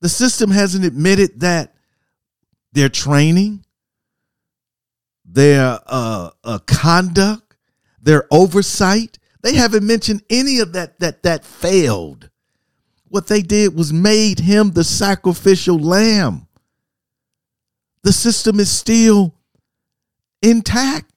The 0.00 0.08
system 0.08 0.50
hasn't 0.50 0.84
admitted 0.84 1.40
that 1.40 1.74
their 2.72 2.88
training, 2.88 3.64
their 5.24 5.80
uh, 5.86 6.30
uh, 6.44 6.58
conduct, 6.66 7.56
their 8.00 8.26
oversight, 8.30 9.17
they 9.42 9.54
haven't 9.54 9.86
mentioned 9.86 10.22
any 10.28 10.58
of 10.58 10.72
that 10.72 10.98
that 11.00 11.22
that 11.22 11.44
failed. 11.44 12.30
What 13.08 13.26
they 13.26 13.40
did 13.40 13.74
was 13.74 13.92
made 13.92 14.40
him 14.40 14.72
the 14.72 14.84
sacrificial 14.84 15.78
lamb. 15.78 16.46
The 18.02 18.12
system 18.12 18.60
is 18.60 18.70
still 18.70 19.34
intact. 20.42 21.12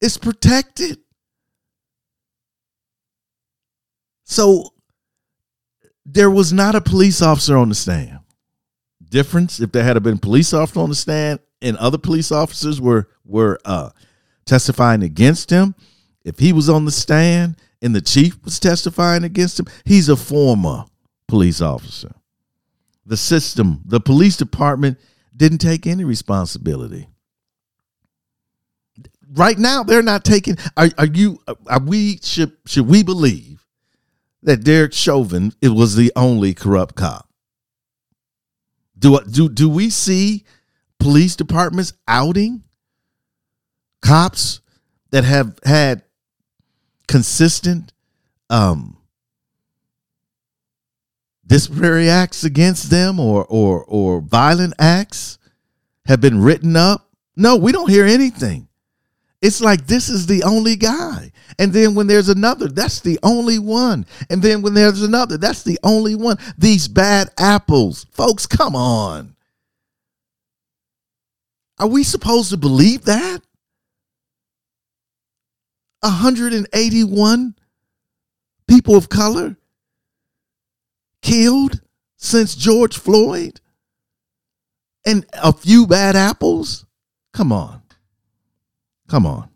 It's 0.00 0.18
protected. 0.18 0.98
So 4.24 4.72
there 6.04 6.30
was 6.30 6.52
not 6.52 6.74
a 6.74 6.80
police 6.80 7.22
officer 7.22 7.56
on 7.56 7.68
the 7.68 7.74
stand. 7.74 8.18
Difference 9.08 9.60
if 9.60 9.72
there 9.72 9.84
had 9.84 10.02
been 10.02 10.18
police 10.18 10.52
officer 10.52 10.80
on 10.80 10.88
the 10.88 10.94
stand 10.94 11.40
and 11.60 11.76
other 11.76 11.98
police 11.98 12.32
officers 12.32 12.80
were 12.80 13.08
were 13.24 13.58
uh, 13.64 13.90
testifying 14.44 15.02
against 15.02 15.50
him. 15.50 15.74
If 16.24 16.38
he 16.38 16.52
was 16.52 16.68
on 16.68 16.84
the 16.84 16.92
stand 16.92 17.56
and 17.80 17.94
the 17.94 18.00
chief 18.00 18.42
was 18.44 18.60
testifying 18.60 19.24
against 19.24 19.58
him, 19.58 19.66
he's 19.84 20.08
a 20.08 20.16
former 20.16 20.84
police 21.26 21.60
officer. 21.60 22.14
The 23.04 23.16
system, 23.16 23.80
the 23.84 24.00
police 24.00 24.36
department 24.36 24.98
didn't 25.36 25.58
take 25.58 25.86
any 25.86 26.04
responsibility. 26.04 27.08
Right 29.34 29.58
now, 29.58 29.82
they're 29.82 30.02
not 30.02 30.24
taking. 30.24 30.56
Are, 30.76 30.90
are 30.98 31.06
you? 31.06 31.40
Are 31.66 31.80
we? 31.80 32.18
Should 32.22 32.52
should 32.66 32.86
we 32.86 33.02
believe 33.02 33.66
that 34.42 34.62
Derek 34.62 34.92
Chauvin 34.92 35.52
it 35.62 35.70
was 35.70 35.96
the 35.96 36.12
only 36.14 36.52
corrupt 36.52 36.96
cop? 36.96 37.28
Do 38.98 39.18
do 39.24 39.48
do 39.48 39.70
we 39.70 39.88
see 39.88 40.44
police 41.00 41.34
departments 41.34 41.94
outing 42.06 42.62
cops 44.02 44.60
that 45.10 45.24
have 45.24 45.58
had 45.64 46.02
consistent 47.12 47.92
um, 48.48 48.96
disciplinary 51.46 52.08
acts 52.08 52.42
against 52.42 52.88
them 52.88 53.20
or 53.20 53.44
or 53.50 53.84
or 53.84 54.22
violent 54.22 54.72
acts 54.78 55.38
have 56.06 56.22
been 56.22 56.40
written 56.40 56.74
up? 56.74 57.10
No, 57.36 57.56
we 57.56 57.70
don't 57.70 57.90
hear 57.90 58.06
anything. 58.06 58.66
It's 59.42 59.60
like 59.60 59.86
this 59.86 60.08
is 60.08 60.26
the 60.26 60.42
only 60.44 60.74
guy. 60.74 61.32
And 61.58 61.70
then 61.70 61.94
when 61.94 62.06
there's 62.06 62.30
another, 62.30 62.68
that's 62.68 63.00
the 63.00 63.18
only 63.22 63.58
one. 63.58 64.06
And 64.30 64.40
then 64.40 64.62
when 64.62 64.72
there's 64.72 65.02
another, 65.02 65.36
that's 65.36 65.64
the 65.64 65.78
only 65.82 66.14
one. 66.14 66.38
These 66.56 66.88
bad 66.88 67.28
apples. 67.38 68.06
Folks, 68.12 68.46
come 68.46 68.74
on. 68.74 69.36
Are 71.78 71.88
we 71.88 72.04
supposed 72.04 72.50
to 72.50 72.56
believe 72.56 73.04
that? 73.04 73.42
181 76.02 77.54
people 78.66 78.96
of 78.96 79.08
color 79.08 79.56
killed 81.22 81.80
since 82.16 82.54
George 82.54 82.98
Floyd 82.98 83.60
and 85.06 85.24
a 85.32 85.52
few 85.52 85.86
bad 85.86 86.16
apples? 86.16 86.84
Come 87.32 87.52
on. 87.52 87.82
Come 89.08 89.26
on. 89.26 89.48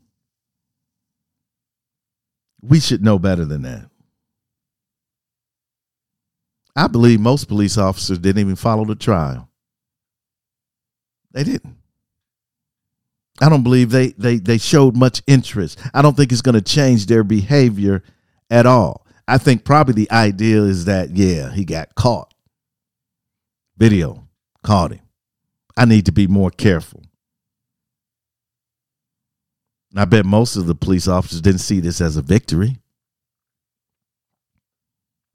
We 2.62 2.80
should 2.80 3.02
know 3.02 3.18
better 3.18 3.44
than 3.44 3.62
that. 3.62 3.90
I 6.74 6.88
believe 6.88 7.20
most 7.20 7.48
police 7.48 7.78
officers 7.78 8.18
didn't 8.18 8.40
even 8.40 8.56
follow 8.56 8.84
the 8.84 8.94
trial. 8.94 9.48
They 11.32 11.42
didn't. 11.42 11.76
I 13.40 13.48
don't 13.48 13.62
believe 13.62 13.90
they 13.90 14.08
they 14.12 14.38
they 14.38 14.58
showed 14.58 14.96
much 14.96 15.22
interest. 15.26 15.78
I 15.92 16.02
don't 16.02 16.16
think 16.16 16.32
it's 16.32 16.42
going 16.42 16.54
to 16.54 16.62
change 16.62 17.06
their 17.06 17.24
behavior 17.24 18.02
at 18.50 18.66
all. 18.66 19.06
I 19.28 19.38
think 19.38 19.64
probably 19.64 19.94
the 19.94 20.10
idea 20.10 20.62
is 20.62 20.86
that 20.86 21.10
yeah, 21.10 21.52
he 21.52 21.64
got 21.64 21.94
caught. 21.94 22.32
Video 23.76 24.26
caught 24.62 24.92
him. 24.92 25.00
I 25.76 25.84
need 25.84 26.06
to 26.06 26.12
be 26.12 26.26
more 26.26 26.50
careful. 26.50 27.02
And 29.90 30.00
I 30.00 30.04
bet 30.06 30.24
most 30.24 30.56
of 30.56 30.66
the 30.66 30.74
police 30.74 31.06
officers 31.08 31.40
didn't 31.40 31.60
see 31.60 31.80
this 31.80 32.00
as 32.00 32.16
a 32.16 32.22
victory. 32.22 32.78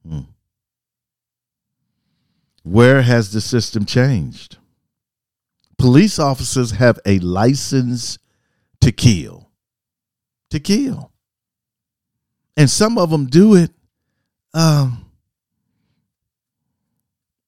Hmm. 0.08 0.22
Where 2.64 3.02
has 3.02 3.32
the 3.32 3.42
system 3.42 3.86
changed? 3.86 4.58
Police 5.82 6.20
officers 6.20 6.72
have 6.72 7.00
a 7.06 7.20
license 7.20 8.18
to 8.82 8.92
kill. 8.92 9.50
To 10.52 10.60
kill. 10.60 11.12
And 12.56 12.70
some 12.70 12.98
of 12.98 13.10
them 13.10 13.26
do 13.26 13.56
it 13.56 13.72
um, 14.54 15.06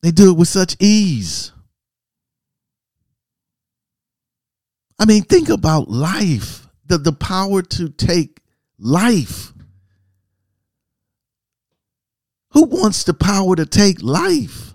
they 0.01 0.11
do 0.11 0.31
it 0.31 0.37
with 0.37 0.47
such 0.47 0.75
ease. 0.79 1.51
I 4.99 5.05
mean, 5.05 5.23
think 5.23 5.49
about 5.49 5.89
life, 5.89 6.67
the, 6.85 6.97
the 6.97 7.13
power 7.13 7.61
to 7.61 7.89
take 7.89 8.39
life. 8.77 9.53
Who 12.51 12.65
wants 12.65 13.03
the 13.03 13.13
power 13.13 13.55
to 13.55 13.65
take 13.65 14.01
life? 14.01 14.72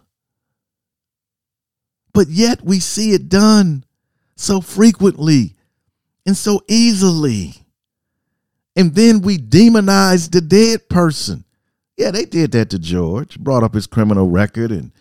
But 2.12 2.28
yet 2.28 2.62
we 2.64 2.80
see 2.80 3.12
it 3.12 3.28
done 3.28 3.84
so 4.36 4.60
frequently 4.60 5.54
and 6.26 6.36
so 6.36 6.62
easily. 6.68 7.54
And 8.76 8.94
then 8.94 9.22
we 9.22 9.38
demonize 9.38 10.30
the 10.30 10.40
dead 10.40 10.88
person. 10.88 11.44
Yeah, 11.96 12.12
they 12.12 12.24
did 12.24 12.52
that 12.52 12.70
to 12.70 12.78
George, 12.78 13.38
brought 13.38 13.64
up 13.64 13.74
his 13.74 13.86
criminal 13.86 14.28
record 14.28 14.70
and 14.70 14.92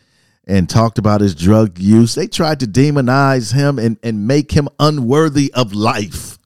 and 0.48 0.70
talked 0.70 0.98
about 0.98 1.22
his 1.22 1.36
drug 1.36 1.78
use. 1.78 2.15
They 2.15 2.28
tried 2.28 2.62
to 2.62 2.65
demonize 2.65 3.54
him 3.54 3.78
and, 3.78 3.98
and 4.02 4.26
make 4.26 4.52
him 4.52 4.70
unworthy 4.80 5.54
of 5.54 5.74
life. 5.74 6.39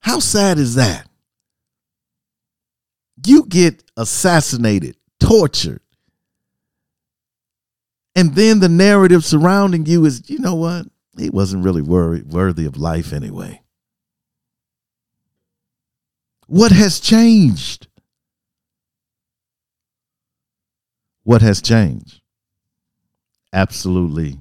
How 0.00 0.20
sad 0.20 0.58
is 0.58 0.76
that? 0.76 1.08
You 3.26 3.44
get 3.44 3.82
assassinated, 3.96 4.96
tortured, 5.18 5.80
and 8.18 8.34
then 8.34 8.58
the 8.58 8.68
narrative 8.68 9.24
surrounding 9.24 9.86
you 9.86 10.04
is, 10.04 10.28
you 10.28 10.40
know 10.40 10.56
what? 10.56 10.86
He 11.16 11.30
wasn't 11.30 11.64
really 11.64 11.82
worry, 11.82 12.22
worthy 12.22 12.66
of 12.66 12.76
life 12.76 13.12
anyway. 13.12 13.62
What 16.48 16.72
has 16.72 16.98
changed? 16.98 17.86
What 21.22 21.42
has 21.42 21.62
changed? 21.62 22.20
Absolutely 23.52 24.38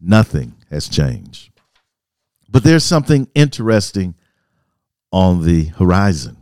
nothing 0.00 0.54
has 0.70 0.88
changed. 0.88 1.50
But 2.48 2.64
there's 2.64 2.84
something 2.84 3.28
interesting 3.34 4.14
on 5.12 5.44
the 5.44 5.64
horizon. 5.64 6.38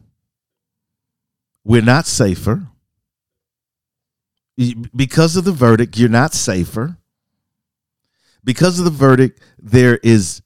We're 1.65 1.83
not 1.83 2.07
safer 2.07 2.69
because 4.95 5.37
of 5.37 5.45
the 5.45 5.53
verdict, 5.53 5.99
you're 5.99 6.09
not 6.09 6.35
safer. 6.35 6.99
Because 8.45 8.79
of 8.79 8.85
the 8.85 8.91
verdict, 8.91 9.41
there 9.59 9.99
is 10.03 10.43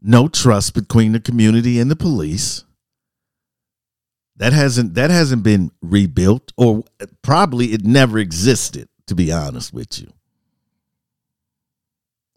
no 0.00 0.28
trust 0.28 0.74
between 0.74 1.12
the 1.12 1.20
community 1.20 1.80
and 1.80 1.90
the 1.90 1.96
police. 1.96 2.64
That 4.36 4.52
hasn't 4.52 4.94
that 4.94 5.10
hasn't 5.10 5.42
been 5.42 5.72
rebuilt, 5.82 6.52
or 6.56 6.84
probably 7.22 7.72
it 7.72 7.84
never 7.84 8.18
existed, 8.18 8.88
to 9.08 9.16
be 9.16 9.32
honest 9.32 9.72
with 9.72 10.00
you. 10.00 10.12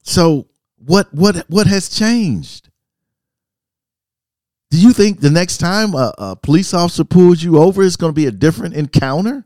So 0.02 0.48
what 0.78 1.14
what 1.14 1.46
what 1.48 1.68
has 1.68 1.90
changed? 1.90 2.70
Do 4.72 4.80
you 4.80 4.94
think 4.94 5.20
the 5.20 5.30
next 5.30 5.58
time 5.58 5.94
a, 5.94 6.14
a 6.18 6.36
police 6.36 6.74
officer 6.74 7.04
pulls 7.04 7.44
you 7.44 7.60
over 7.60 7.84
is 7.84 7.98
going 7.98 8.12
to 8.12 8.16
be 8.16 8.26
a 8.26 8.32
different 8.32 8.74
encounter? 8.74 9.46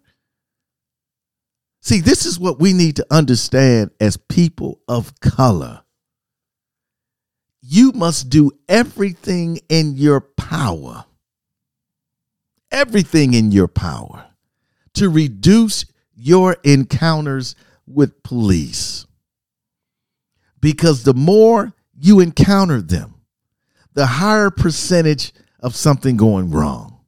See, 1.86 2.02
this 2.02 2.26
is 2.26 2.40
what 2.40 2.60
we 2.60 2.74
need 2.74 2.96
to 2.96 3.06
understand 3.12 3.92
as 4.00 4.18
people 4.18 4.80
of 4.88 5.20
color. 5.20 5.84
You 7.62 7.92
must 7.92 8.32
do 8.32 8.50
everything 8.68 9.60
in 9.70 9.94
your 9.94 10.20
power, 10.20 11.06
everything 12.72 13.36
in 13.36 13.52
your 13.52 13.68
power 13.68 14.26
to 14.96 15.10
reduce 15.12 15.86
your 16.16 16.58
encounters 16.64 17.56
with 17.86 18.24
police. 18.24 19.06
Because 20.60 21.04
the 21.04 21.14
more 21.14 21.72
you 21.96 22.20
encounter 22.20 22.82
them, 22.82 23.22
the 23.94 24.08
higher 24.08 24.50
percentage 24.50 25.34
of 25.60 25.76
something 25.76 26.18
going 26.18 26.50
wrong. 26.50 27.02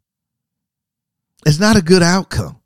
It's 1.48 1.60
not 1.60 1.78
a 1.78 1.82
good 1.82 2.04
outcome. 2.04 2.62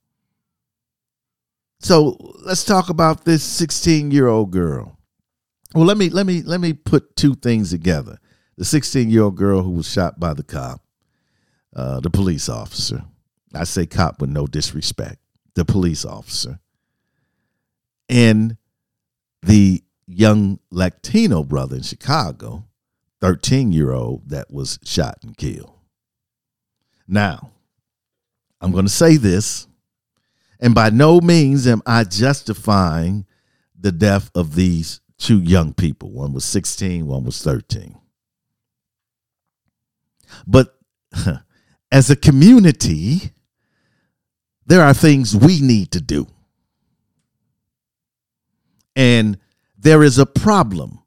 So 1.82 2.36
let's 2.46 2.63
talk 2.63 2.89
about 2.89 3.26
this 3.26 3.44
16 3.44 4.12
year 4.12 4.28
old 4.28 4.52
girl. 4.52 4.98
Well, 5.74 5.86
let 5.86 5.98
me 5.98 6.10
let 6.10 6.26
me 6.26 6.41
let 6.44 6.60
me 6.60 6.74
put 6.74 7.15
two 7.15 7.34
things 7.36 7.72
together. 7.72 8.17
The 8.58 8.65
16 8.65 9.10
year 9.10 9.24
old 9.24 9.36
girl 9.36 9.63
who 9.63 9.72
was 9.72 9.89
shot 9.89 10.20
by 10.20 10.34
the 10.34 10.44
cop, 10.44 10.82
uh, 11.76 12.00
the 12.02 12.10
police 12.10 12.50
officer. 12.50 13.04
I 13.54 13.63
say 13.63 13.86
cop 13.86 14.22
with 14.22 14.30
no 14.30 14.46
disrespect. 14.48 15.17
The 15.56 15.65
police 15.65 16.06
officer, 16.06 16.60
and 18.08 18.58
the 19.41 19.84
young 20.08 20.60
Latino 20.70 21.44
brother 21.44 21.78
in 21.78 21.82
Chicago 21.82 22.65
13 23.22 23.72
year 23.72 23.91
old 23.91 24.30
that 24.30 24.52
was 24.52 24.80
shot 24.84 25.17
and 25.24 25.36
killed. 25.36 25.74
Now, 27.08 27.52
I'm 28.62 28.72
going 28.72 28.86
to 28.86 28.91
say 28.91 29.17
this, 29.17 29.67
and 30.62 30.76
by 30.76 30.91
no 30.91 31.19
means 31.19 31.65
am 31.67 31.82
I 31.86 32.04
justifying 32.04 33.26
the 33.78 33.91
death 33.91 34.30
of 34.36 34.56
these 34.56 35.02
two 35.17 35.41
young 35.41 35.74
people. 35.74 36.12
One 36.12 36.34
was 36.34 36.45
16, 36.45 37.06
one 37.08 37.24
was 37.24 37.41
13. 37.41 37.97
But 40.45 40.78
as 41.91 42.10
a 42.10 42.15
community, 42.15 43.32
there 44.65 44.82
are 44.82 44.93
things 44.93 45.36
we 45.36 45.62
need 45.62 45.91
to 45.91 46.02
do. 46.02 46.28
And 48.95 49.38
there 49.78 50.04
is 50.04 50.19
a 50.19 50.26
problem 50.26 51.00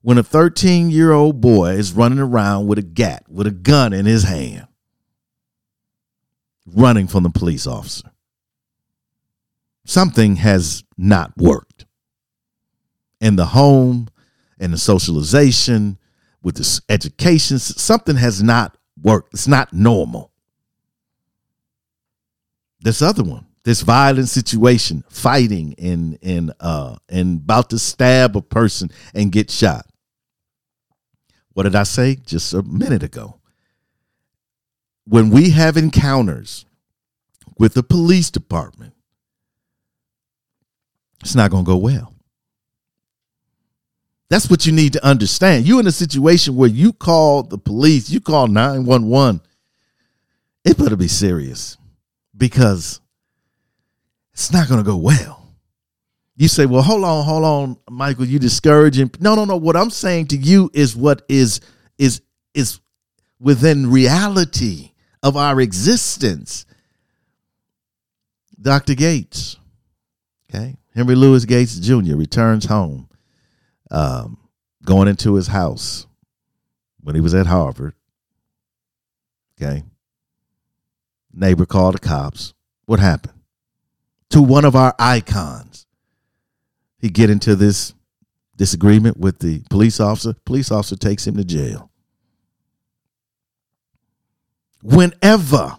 when 0.00 0.18
a 0.18 0.22
13 0.22 0.90
year 0.90 1.12
old 1.12 1.40
boy 1.40 1.72
is 1.72 1.92
running 1.92 2.18
around 2.18 2.66
with 2.66 2.78
a 2.78 2.82
gat, 2.82 3.24
with 3.28 3.46
a 3.46 3.52
gun 3.52 3.92
in 3.92 4.06
his 4.06 4.24
hand, 4.24 4.66
running 6.66 7.06
from 7.06 7.24
the 7.24 7.30
police 7.30 7.66
officer. 7.66 8.11
Something 9.84 10.36
has 10.36 10.84
not 10.96 11.32
worked. 11.36 11.86
In 13.20 13.36
the 13.36 13.46
home, 13.46 14.08
in 14.58 14.70
the 14.70 14.78
socialization, 14.78 15.98
with 16.42 16.56
the 16.56 16.80
education, 16.88 17.58
something 17.58 18.16
has 18.16 18.42
not 18.42 18.76
worked. 19.00 19.34
It's 19.34 19.48
not 19.48 19.72
normal. 19.72 20.32
This 22.80 23.00
other 23.00 23.22
one, 23.22 23.46
this 23.64 23.82
violent 23.82 24.28
situation, 24.28 25.04
fighting 25.08 25.74
and 25.78 26.18
and 26.22 26.52
uh 26.58 26.96
and 27.08 27.40
about 27.40 27.70
to 27.70 27.78
stab 27.78 28.36
a 28.36 28.42
person 28.42 28.90
and 29.14 29.30
get 29.30 29.50
shot. 29.50 29.86
What 31.52 31.64
did 31.64 31.76
I 31.76 31.84
say 31.84 32.16
just 32.16 32.54
a 32.54 32.62
minute 32.62 33.02
ago? 33.02 33.38
When 35.04 35.30
we 35.30 35.50
have 35.50 35.76
encounters 35.76 36.64
with 37.58 37.74
the 37.74 37.82
police 37.82 38.30
department, 38.30 38.94
it's 41.22 41.34
not 41.34 41.50
going 41.50 41.64
to 41.64 41.68
go 41.68 41.76
well. 41.76 42.12
That's 44.28 44.50
what 44.50 44.66
you 44.66 44.72
need 44.72 44.94
to 44.94 45.04
understand. 45.04 45.66
You're 45.66 45.80
in 45.80 45.86
a 45.86 45.92
situation 45.92 46.56
where 46.56 46.68
you 46.68 46.92
call 46.92 47.42
the 47.42 47.58
police, 47.58 48.10
you 48.10 48.20
call 48.20 48.46
911, 48.46 49.40
it 50.64 50.78
better 50.78 50.96
be 50.96 51.08
serious 51.08 51.76
because 52.36 53.00
it's 54.32 54.52
not 54.52 54.68
going 54.68 54.80
to 54.80 54.90
go 54.90 54.96
well. 54.96 55.42
You 56.36 56.48
say, 56.48 56.66
well, 56.66 56.82
hold 56.82 57.04
on, 57.04 57.24
hold 57.24 57.44
on, 57.44 57.76
Michael, 57.90 58.24
you 58.24 58.38
discouraging. 58.38 59.10
No, 59.20 59.34
no, 59.34 59.44
no. 59.44 59.56
What 59.56 59.76
I'm 59.76 59.90
saying 59.90 60.28
to 60.28 60.36
you 60.36 60.70
is 60.72 60.96
what 60.96 61.22
is 61.28 61.60
is 61.98 62.22
is 62.54 62.80
within 63.38 63.90
reality 63.90 64.92
of 65.22 65.36
our 65.36 65.60
existence. 65.60 66.64
Dr. 68.60 68.94
Gates, 68.94 69.58
okay, 70.52 70.76
Henry 70.94 71.14
Louis 71.14 71.44
Gates 71.44 71.78
Jr. 71.78 72.16
returns 72.16 72.66
home, 72.66 73.08
um, 73.90 74.38
going 74.84 75.08
into 75.08 75.34
his 75.34 75.48
house 75.48 76.06
when 77.00 77.14
he 77.14 77.20
was 77.20 77.34
at 77.34 77.46
Harvard. 77.46 77.94
Okay, 79.60 79.84
neighbor 81.32 81.66
called 81.66 81.94
the 81.94 81.98
cops. 81.98 82.54
What 82.86 83.00
happened 83.00 83.34
to 84.30 84.42
one 84.42 84.64
of 84.64 84.74
our 84.74 84.94
icons? 84.98 85.86
he 87.02 87.10
get 87.10 87.28
into 87.28 87.56
this 87.56 87.92
disagreement 88.56 89.18
with 89.18 89.40
the 89.40 89.62
police 89.68 89.98
officer. 89.98 90.34
Police 90.44 90.70
officer 90.70 90.96
takes 90.96 91.26
him 91.26 91.36
to 91.36 91.44
jail. 91.44 91.90
Whenever 94.82 95.78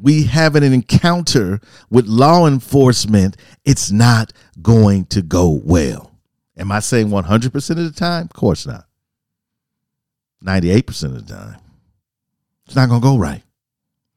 we 0.00 0.24
have 0.24 0.56
an 0.56 0.62
encounter 0.62 1.60
with 1.90 2.06
law 2.06 2.46
enforcement, 2.46 3.36
it's 3.64 3.90
not 3.90 4.32
going 4.62 5.06
to 5.06 5.22
go 5.22 5.60
well. 5.64 6.12
Am 6.56 6.72
I 6.72 6.80
saying 6.80 7.08
100% 7.08 7.70
of 7.70 7.76
the 7.76 7.92
time? 7.92 8.24
Of 8.24 8.32
course 8.32 8.66
not. 8.66 8.86
98% 10.44 11.04
of 11.04 11.26
the 11.26 11.34
time. 11.34 11.56
It's 12.66 12.76
not 12.76 12.88
going 12.88 13.00
to 13.00 13.06
go 13.06 13.18
right. 13.18 13.42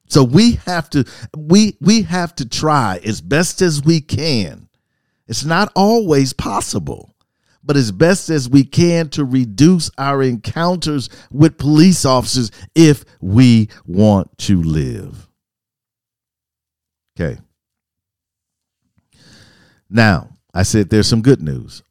So 0.08 0.24
we 0.26 0.54
have 0.65 0.89
to 0.89 1.06
we 1.38 1.78
we 1.80 2.02
have 2.02 2.36
to 2.36 2.48
try 2.48 3.00
as 3.06 3.22
best 3.22 3.62
as 3.62 3.82
we 3.82 4.02
can 4.02 4.67
it's 5.32 5.46
not 5.46 5.72
always 5.78 6.34
possible, 6.34 7.15
but 7.63 7.78
as 7.78 7.94
best 7.94 8.30
as 8.30 8.50
we 8.50 8.65
can 8.65 9.08
to 9.12 9.24
reduce 9.24 9.89
our 9.98 10.22
encounters 10.22 11.10
with 11.32 11.58
police 11.58 12.04
officers 12.04 12.52
if 12.76 13.06
we 13.22 13.70
want 13.86 14.38
to 14.39 14.62
live. 14.62 15.30
Okay. 17.22 17.40
Now, 19.90 20.30
I 20.54 20.64
said 20.64 20.90
there's 20.90 21.08
some 21.08 21.22
good 21.22 21.42
news 21.42 21.84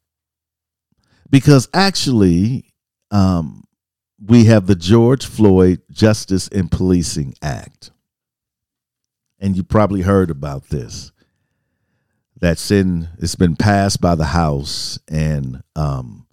because 1.30 1.68
actually, 1.72 2.72
um, 3.10 3.64
we 4.24 4.44
have 4.46 4.66
the 4.66 4.74
George 4.74 5.24
Floyd 5.24 5.80
Justice 5.90 6.48
in 6.48 6.68
Policing 6.68 7.34
Act. 7.42 7.90
And 9.38 9.56
you 9.56 9.62
probably 9.62 10.02
heard 10.02 10.30
about 10.30 10.68
this 10.68 11.12
that's 12.38 12.70
in 12.70 13.08
it's 13.18 13.34
been 13.34 13.56
passed 13.56 14.00
by 14.00 14.14
the 14.14 14.26
House 14.26 14.98
and 15.08 15.62
um, 15.76 16.26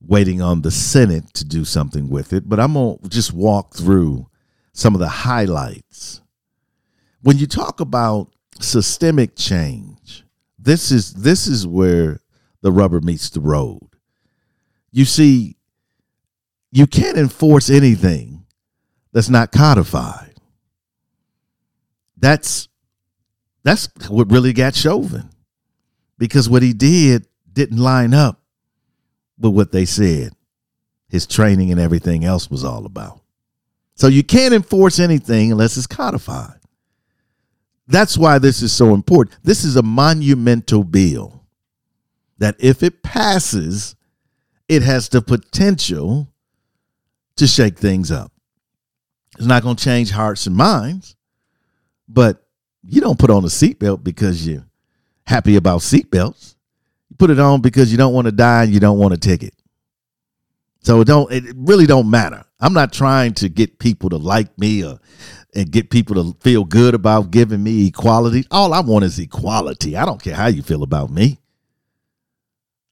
waiting 0.00 0.42
on 0.42 0.62
the 0.62 0.70
Senate 0.70 1.32
to 1.34 1.44
do 1.44 1.64
something 1.64 2.08
with 2.10 2.32
it. 2.32 2.48
But 2.48 2.60
I'm 2.60 2.74
gonna 2.74 2.96
just 3.08 3.32
walk 3.32 3.74
through 3.74 4.28
some 4.72 4.94
of 4.94 5.00
the 5.00 5.08
highlights. 5.08 6.20
When 7.28 7.36
you 7.36 7.46
talk 7.46 7.80
about 7.80 8.32
systemic 8.58 9.36
change, 9.36 10.24
this 10.58 10.90
is 10.90 11.12
this 11.12 11.46
is 11.46 11.66
where 11.66 12.20
the 12.62 12.72
rubber 12.72 13.02
meets 13.02 13.28
the 13.28 13.40
road. 13.42 13.86
You 14.92 15.04
see, 15.04 15.58
you 16.72 16.86
can't 16.86 17.18
enforce 17.18 17.68
anything 17.68 18.46
that's 19.12 19.28
not 19.28 19.52
codified. 19.52 20.36
That's 22.16 22.70
that's 23.62 23.90
what 24.08 24.32
really 24.32 24.54
got 24.54 24.74
Chauvin 24.74 25.28
because 26.16 26.48
what 26.48 26.62
he 26.62 26.72
did 26.72 27.26
didn't 27.52 27.76
line 27.76 28.14
up 28.14 28.40
with 29.38 29.52
what 29.52 29.70
they 29.70 29.84
said 29.84 30.32
his 31.10 31.26
training 31.26 31.70
and 31.70 31.78
everything 31.78 32.24
else 32.24 32.50
was 32.50 32.64
all 32.64 32.86
about. 32.86 33.20
So 33.96 34.06
you 34.06 34.24
can't 34.24 34.54
enforce 34.54 34.98
anything 34.98 35.52
unless 35.52 35.76
it's 35.76 35.86
codified. 35.86 36.57
That's 37.88 38.18
why 38.18 38.38
this 38.38 38.62
is 38.62 38.72
so 38.72 38.94
important. 38.94 39.38
This 39.42 39.64
is 39.64 39.76
a 39.76 39.82
monumental 39.82 40.84
bill 40.84 41.46
that 42.36 42.54
if 42.58 42.82
it 42.82 43.02
passes, 43.02 43.96
it 44.68 44.82
has 44.82 45.08
the 45.08 45.22
potential 45.22 46.28
to 47.36 47.46
shake 47.46 47.78
things 47.78 48.12
up. 48.12 48.30
It's 49.38 49.46
not 49.46 49.62
going 49.62 49.76
to 49.76 49.84
change 49.84 50.10
hearts 50.10 50.46
and 50.46 50.54
minds, 50.54 51.16
but 52.08 52.46
you 52.84 53.00
don't 53.00 53.18
put 53.18 53.30
on 53.30 53.44
a 53.44 53.48
seatbelt 53.48 54.04
because 54.04 54.46
you're 54.46 54.66
happy 55.26 55.56
about 55.56 55.80
seatbelts. 55.80 56.56
You 57.08 57.16
put 57.16 57.30
it 57.30 57.40
on 57.40 57.62
because 57.62 57.90
you 57.90 57.96
don't 57.96 58.12
want 58.12 58.26
to 58.26 58.32
die 58.32 58.64
and 58.64 58.72
you 58.72 58.80
don't 58.80 58.98
want 58.98 59.14
a 59.14 59.18
ticket. 59.18 59.54
So 60.82 61.00
it 61.00 61.06
don't 61.06 61.30
it 61.32 61.44
really 61.56 61.86
don't 61.86 62.10
matter. 62.10 62.44
I'm 62.60 62.72
not 62.72 62.92
trying 62.92 63.34
to 63.34 63.48
get 63.48 63.78
people 63.78 64.10
to 64.10 64.16
like 64.16 64.56
me 64.58 64.84
or 64.84 64.98
and 65.54 65.70
get 65.70 65.90
people 65.90 66.14
to 66.16 66.38
feel 66.40 66.64
good 66.64 66.94
about 66.94 67.30
giving 67.30 67.62
me 67.62 67.86
equality. 67.86 68.44
All 68.50 68.74
I 68.74 68.80
want 68.80 69.04
is 69.04 69.18
equality. 69.18 69.96
I 69.96 70.04
don't 70.04 70.22
care 70.22 70.34
how 70.34 70.48
you 70.48 70.62
feel 70.62 70.82
about 70.82 71.10
me. 71.10 71.38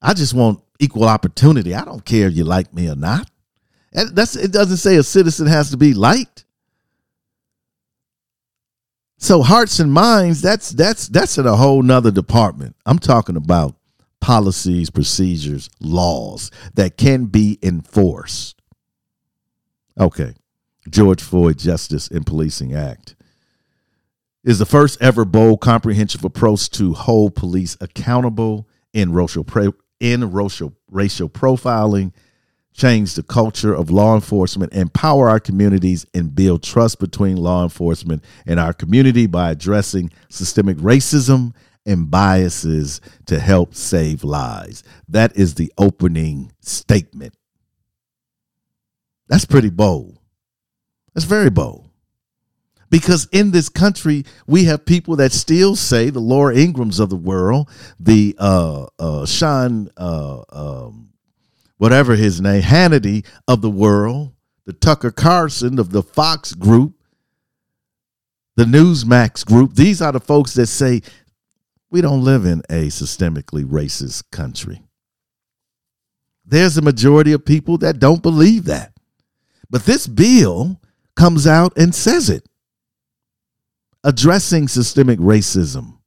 I 0.01 0.15
just 0.15 0.35
want 0.35 0.63
equal 0.79 1.05
opportunity. 1.05 1.75
I 1.75 1.85
don't 1.85 2.05
care 2.05 2.29
if 2.29 2.35
you 2.35 2.45
like 2.45 2.73
me 2.73 2.89
or 2.89 2.97
not. 2.97 3.31
And 3.93 4.15
that's 4.15 4.37
it 4.37 4.53
doesn't 4.53 4.79
say 4.79 4.97
a 4.97 5.03
citizen 5.03 5.47
has 5.47 5.71
to 5.71 5.77
be 5.77 5.95
liked. 5.95 6.45
So 9.19 9.43
hearts 9.43 9.81
and 9.81 9.93
minds, 9.93 10.43
that's 10.43 10.71
that's 10.71 11.09
that's 11.09 11.39
in 11.39 11.47
a 11.47 11.57
whole 11.57 11.83
nother 11.83 12.11
department. 12.11 12.77
I'm 12.85 12.99
talking 12.99 13.37
about 13.37 13.75
policies, 14.21 14.91
procedures, 14.91 15.71
laws 15.81 16.51
that 16.75 16.97
can 16.97 17.27
be 17.27 17.59
enforced. 17.63 18.56
Okay. 19.99 20.35
George 20.89 21.23
Floyd 21.23 21.59
Justice 21.59 22.09
and 22.09 22.27
Policing 22.27 22.75
Act 22.75 23.17
is 24.45 24.61
the 24.61 24.67
first 24.67 25.03
ever 25.03 25.25
bold, 25.25 25.61
comprehensive 25.61 26.25
approach 26.25 26.71
to 26.71 26.95
hold 26.95 27.35
police 27.35 27.77
accountable 27.81 28.69
in 28.93 29.13
racial 29.13 29.45
in 29.99 30.33
racial 30.33 30.73
racial 30.89 31.29
profiling, 31.29 32.13
change 32.73 33.15
the 33.15 33.23
culture 33.25 33.75
of 33.75 33.91
law 33.91 34.15
enforcement, 34.15 34.73
empower 34.73 35.29
our 35.29 35.41
communities, 35.41 36.07
and 36.15 36.35
build 36.35 36.63
trust 36.63 37.01
between 37.01 37.37
law 37.37 37.65
enforcement 37.65 38.23
and 38.47 38.61
our 38.61 38.73
community 38.73 39.27
by 39.27 39.51
addressing 39.51 40.11
systemic 40.29 40.77
racism 40.77 41.53
and 41.85 42.11
biases 42.11 43.01
to 43.27 43.41
help 43.41 43.75
save 43.75 44.23
lives. 44.23 44.85
That 45.09 45.37
is 45.37 45.55
the 45.55 45.73
opening 45.79 46.53
statement. 46.61 47.35
That's 49.29 49.45
pretty 49.45 49.71
bold. 49.71 50.19
That's 51.15 51.27
very 51.27 51.51
bold. 51.51 51.91
Because 52.89 53.27
in 53.33 53.51
this 53.51 53.69
country, 53.69 54.25
we 54.47 54.65
have 54.65 54.87
people 54.87 55.17
that 55.17 55.33
still 55.33 55.75
say 55.75 56.11
the 56.11 56.21
Laura 56.21 56.55
Ingrahams 56.55 57.01
of 57.01 57.11
the 57.11 57.17
world, 57.17 57.69
the 57.99 58.37
uh, 58.39 58.87
uh, 58.99 59.27
Sean, 59.27 59.91
uh, 59.97 60.43
um, 60.51 61.11
whatever 61.79 62.15
his 62.15 62.41
name, 62.41 62.63
Hannity 62.63 63.27
of 63.49 63.61
the 63.61 63.71
world, 63.71 64.33
the 64.67 64.73
Tucker 64.73 65.11
Carlson 65.11 65.79
of 65.79 65.91
the 65.91 66.03
Fox 66.03 66.53
group, 66.53 66.95
the 68.55 68.65
Newsmax 68.65 69.45
group. 69.45 69.75
These 69.75 70.01
are 70.01 70.13
the 70.13 70.21
folks 70.21 70.55
that 70.55 70.67
say 70.69 71.03
we 71.91 72.01
don't 72.01 72.25
live 72.25 72.47
in 72.47 72.61
a 72.71 72.87
systemically 72.87 73.65
racist 73.65 74.31
country. 74.31 74.83
There's 76.45 76.77
a 76.77 76.83
majority 76.83 77.33
of 77.33 77.45
people 77.45 77.79
that 77.79 77.99
don't 77.99 78.23
believe 78.23 78.65
that. 78.67 78.96
But 79.71 79.85
this 79.85 80.07
bill 80.07 80.81
comes 81.17 81.47
out 81.47 81.77
and 81.77 81.95
says 81.95 82.31
it. 82.31 82.49
Addressing 84.05 84.69
systemic 84.69 85.19
racism 85.19 85.99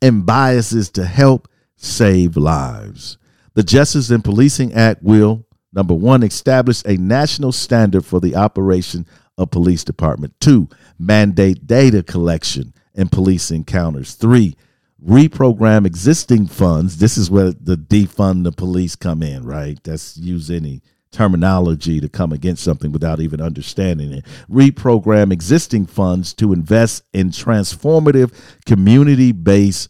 and 0.00 0.24
biases 0.24 0.90
to 0.90 1.04
help 1.04 1.48
save 1.76 2.36
lives. 2.36 3.18
The 3.54 3.62
Justice 3.62 4.10
and 4.10 4.24
Policing 4.24 4.72
Act 4.72 5.02
will, 5.02 5.46
number 5.72 5.94
one, 5.94 6.22
establish 6.22 6.82
a 6.84 6.96
national 6.96 7.52
standard 7.52 8.04
for 8.04 8.20
the 8.20 8.34
operation 8.34 9.06
of 9.36 9.50
police 9.50 9.84
department. 9.84 10.34
Two, 10.40 10.68
mandate 10.98 11.66
data 11.66 12.02
collection 12.02 12.72
and 12.94 13.12
police 13.12 13.50
encounters. 13.50 14.14
Three, 14.14 14.56
reprogram 15.04 15.86
existing 15.86 16.46
funds. 16.46 16.98
This 16.98 17.18
is 17.18 17.30
where 17.30 17.52
the 17.52 17.76
defund 17.76 18.44
the 18.44 18.52
police 18.52 18.96
come 18.96 19.22
in, 19.22 19.44
right? 19.44 19.78
That's 19.82 20.16
use 20.16 20.50
any 20.50 20.82
terminology 21.12 22.00
to 22.00 22.08
come 22.08 22.32
against 22.32 22.64
something 22.64 22.90
without 22.90 23.20
even 23.20 23.40
understanding 23.40 24.12
it. 24.12 24.24
Reprogram 24.50 25.32
existing 25.32 25.86
funds 25.86 26.34
to 26.34 26.52
invest 26.52 27.04
in 27.12 27.30
transformative 27.30 28.32
community 28.66 29.32
based 29.32 29.88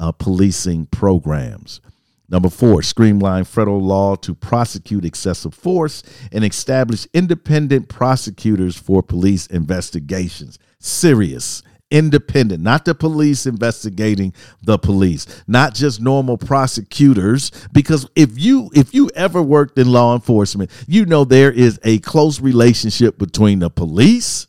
uh, 0.00 0.12
policing 0.12 0.86
programs. 0.86 1.80
Number 2.28 2.48
four, 2.48 2.82
streamline 2.82 3.44
federal 3.44 3.82
law 3.82 4.16
to 4.16 4.34
prosecute 4.34 5.04
excessive 5.04 5.52
force 5.52 6.02
and 6.32 6.44
establish 6.44 7.06
independent 7.12 7.90
prosecutors 7.90 8.76
for 8.76 9.02
police 9.02 9.46
investigations. 9.48 10.58
Serious 10.78 11.62
independent, 11.92 12.62
not 12.62 12.84
the 12.84 12.94
police 12.94 13.46
investigating 13.46 14.32
the 14.62 14.78
police, 14.78 15.26
not 15.46 15.74
just 15.74 16.00
normal 16.00 16.38
prosecutors 16.38 17.52
because 17.72 18.08
if 18.16 18.30
you 18.36 18.70
if 18.74 18.94
you 18.94 19.10
ever 19.14 19.40
worked 19.42 19.78
in 19.78 19.92
law 19.92 20.14
enforcement, 20.14 20.70
you 20.88 21.04
know 21.04 21.24
there 21.24 21.52
is 21.52 21.78
a 21.84 21.98
close 22.00 22.40
relationship 22.40 23.18
between 23.18 23.60
the 23.60 23.70
police 23.70 24.46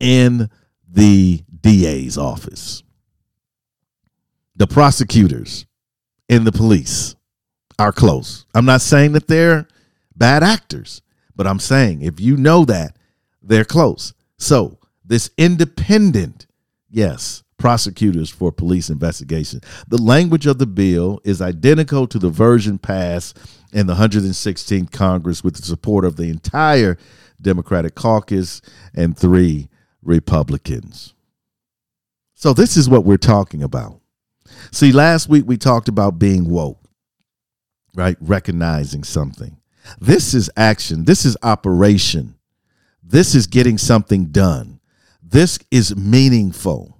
and 0.00 0.50
the 0.90 1.42
DA's 1.60 2.18
office. 2.18 2.82
The 4.56 4.66
prosecutors 4.66 5.64
and 6.28 6.44
the 6.44 6.52
police 6.52 7.14
are 7.78 7.92
close. 7.92 8.46
I'm 8.54 8.66
not 8.66 8.80
saying 8.80 9.12
that 9.12 9.28
they're 9.28 9.68
bad 10.16 10.42
actors, 10.42 11.02
but 11.36 11.46
I'm 11.46 11.60
saying 11.60 12.02
if 12.02 12.20
you 12.20 12.36
know 12.36 12.64
that, 12.64 12.96
they're 13.42 13.64
close. 13.64 14.12
So, 14.38 14.78
this 15.04 15.30
independent, 15.36 16.46
yes, 16.88 17.42
prosecutors 17.58 18.28
for 18.28 18.50
police 18.50 18.90
investigation. 18.90 19.60
The 19.86 20.02
language 20.02 20.46
of 20.46 20.58
the 20.58 20.66
bill 20.66 21.20
is 21.24 21.40
identical 21.40 22.08
to 22.08 22.18
the 22.18 22.28
version 22.28 22.78
passed 22.78 23.38
in 23.72 23.86
the 23.86 23.94
116th 23.94 24.90
Congress 24.90 25.44
with 25.44 25.54
the 25.54 25.62
support 25.62 26.04
of 26.04 26.16
the 26.16 26.28
entire 26.28 26.98
Democratic 27.40 27.94
caucus 27.94 28.60
and 28.94 29.16
three 29.16 29.68
Republicans. 30.02 31.14
So, 32.34 32.52
this 32.52 32.76
is 32.76 32.88
what 32.88 33.04
we're 33.04 33.16
talking 33.16 33.62
about. 33.62 34.00
See, 34.72 34.90
last 34.90 35.28
week 35.28 35.44
we 35.46 35.56
talked 35.56 35.88
about 35.88 36.18
being 36.18 36.50
woke, 36.50 36.80
right? 37.94 38.16
Recognizing 38.20 39.04
something. 39.04 39.58
This 40.00 40.34
is 40.34 40.50
action, 40.56 41.04
this 41.04 41.24
is 41.24 41.36
operation, 41.42 42.36
this 43.02 43.34
is 43.34 43.46
getting 43.46 43.78
something 43.78 44.26
done. 44.26 44.71
This 45.32 45.58
is 45.70 45.96
meaningful. 45.96 46.98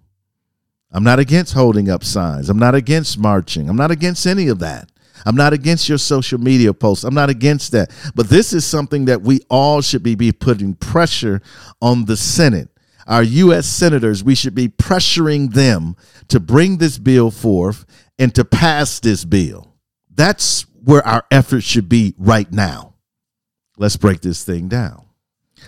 I'm 0.90 1.04
not 1.04 1.18
against 1.18 1.52
holding 1.52 1.90
up 1.90 2.02
signs. 2.02 2.48
I'm 2.48 2.58
not 2.58 2.74
against 2.74 3.18
marching. 3.18 3.68
I'm 3.68 3.76
not 3.76 3.90
against 3.90 4.26
any 4.26 4.48
of 4.48 4.58
that. 4.60 4.90
I'm 5.26 5.36
not 5.36 5.52
against 5.52 5.86
your 5.86 5.98
social 5.98 6.38
media 6.38 6.72
posts. 6.72 7.04
I'm 7.04 7.12
not 7.12 7.28
against 7.28 7.72
that. 7.72 7.90
But 8.14 8.30
this 8.30 8.54
is 8.54 8.64
something 8.64 9.04
that 9.04 9.20
we 9.20 9.40
all 9.50 9.82
should 9.82 10.02
be, 10.02 10.14
be 10.14 10.32
putting 10.32 10.74
pressure 10.74 11.42
on 11.82 12.06
the 12.06 12.16
Senate. 12.16 12.70
Our 13.06 13.22
U.S. 13.22 13.66
senators, 13.66 14.24
we 14.24 14.34
should 14.34 14.54
be 14.54 14.68
pressuring 14.68 15.52
them 15.52 15.94
to 16.28 16.40
bring 16.40 16.78
this 16.78 16.96
bill 16.96 17.30
forth 17.30 17.84
and 18.18 18.34
to 18.34 18.46
pass 18.46 18.98
this 18.98 19.26
bill. 19.26 19.74
That's 20.10 20.62
where 20.82 21.06
our 21.06 21.24
efforts 21.30 21.66
should 21.66 21.90
be 21.90 22.14
right 22.16 22.50
now. 22.50 22.94
Let's 23.76 23.98
break 23.98 24.22
this 24.22 24.42
thing 24.42 24.68
down. 24.68 25.04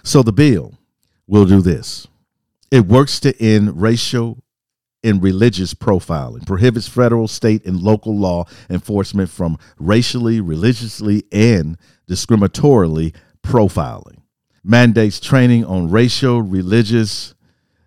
So 0.02 0.22
the 0.22 0.32
bill 0.32 0.78
will 1.26 1.44
do 1.44 1.60
this 1.60 2.08
it 2.74 2.86
works 2.86 3.20
to 3.20 3.40
end 3.40 3.80
racial 3.80 4.42
and 5.04 5.22
religious 5.22 5.74
profiling, 5.74 6.44
prohibits 6.44 6.88
federal, 6.88 7.28
state, 7.28 7.64
and 7.64 7.80
local 7.80 8.18
law 8.18 8.46
enforcement 8.68 9.30
from 9.30 9.56
racially, 9.78 10.40
religiously, 10.40 11.22
and 11.30 11.78
discriminatorily 12.10 13.14
profiling, 13.44 14.16
mandates 14.64 15.20
training 15.20 15.64
on 15.64 15.88
racial, 15.88 16.42
religious, 16.42 17.36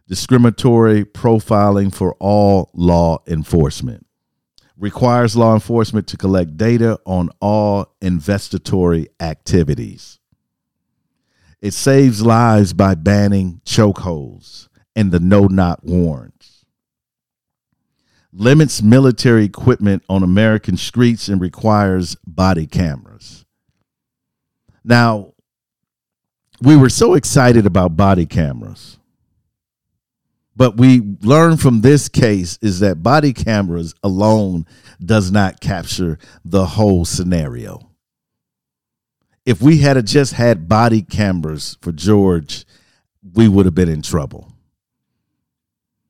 discriminatory 0.08 1.04
profiling 1.04 1.94
for 1.94 2.14
all 2.22 2.70
law 2.74 3.22
enforcement, 3.28 4.08
requires 4.78 5.36
law 5.36 5.54
enforcement 5.54 6.08
to 6.08 6.16
collect 6.16 6.56
data 6.56 6.98
on 7.06 7.30
all 7.42 7.94
investigatory 8.02 9.10
activities. 9.20 10.18
It 11.60 11.74
saves 11.74 12.22
lives 12.22 12.72
by 12.72 12.96
banning 12.96 13.60
chokeholds 13.66 14.70
and 14.98 15.12
the 15.12 15.20
no 15.20 15.46
knock 15.46 15.80
warrants. 15.84 16.66
Limits 18.34 18.82
military 18.82 19.46
equipment 19.46 20.04
on 20.10 20.24
American 20.24 20.76
streets 20.76 21.30
and 21.30 21.40
requires 21.40 22.16
body 22.26 22.66
cameras. 22.66 23.46
Now, 24.84 25.34
we 26.62 26.76
were 26.76 26.90
so 26.90 27.14
excited 27.14 27.68
about 27.68 27.96
body 27.96 28.26
cameras. 28.26 28.98
But 30.56 30.78
we 30.78 31.16
learned 31.22 31.62
from 31.62 31.82
this 31.82 32.10
case 32.10 32.58
is 32.64 32.80
that 32.80 33.04
body 33.04 33.34
cameras 33.34 33.94
alone 34.02 34.66
does 35.00 35.32
not 35.32 35.62
capture 35.62 36.18
the 36.44 36.66
whole 36.66 37.06
scenario. 37.06 37.92
If 39.46 39.62
we 39.62 39.78
had 39.78 40.04
just 40.08 40.34
had 40.34 40.68
body 40.68 41.04
cameras 41.04 41.78
for 41.82 41.92
George, 41.92 42.66
we 43.34 43.48
would 43.48 43.68
have 43.68 43.76
been 43.76 43.90
in 43.90 44.02
trouble. 44.02 44.57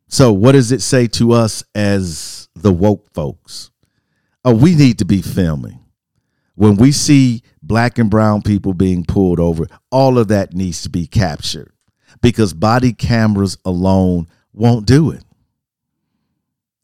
So, 0.07 0.31
what 0.31 0.53
does 0.53 0.71
it 0.71 0.81
say 0.81 1.07
to 1.07 1.33
us 1.33 1.63
as 1.75 2.49
the 2.55 2.71
woke 2.71 3.11
folks? 3.13 3.71
Oh, 4.45 4.55
we 4.55 4.75
need 4.75 4.99
to 4.99 5.05
be 5.05 5.21
filming. 5.21 5.79
When 6.55 6.77
we 6.77 6.91
see 6.91 7.43
black 7.61 7.99
and 7.99 8.09
brown 8.09 8.41
people 8.41 8.73
being 8.73 9.03
pulled 9.03 9.39
over, 9.39 9.67
all 9.91 10.17
of 10.17 10.29
that 10.29 10.53
needs 10.53 10.81
to 10.83 10.89
be 10.89 11.05
captured 11.05 11.71
because 12.21 12.53
body 12.53 12.93
cameras 12.93 13.57
alone 13.65 14.27
won't 14.53 14.85
do 14.85 15.11
it. 15.11 15.23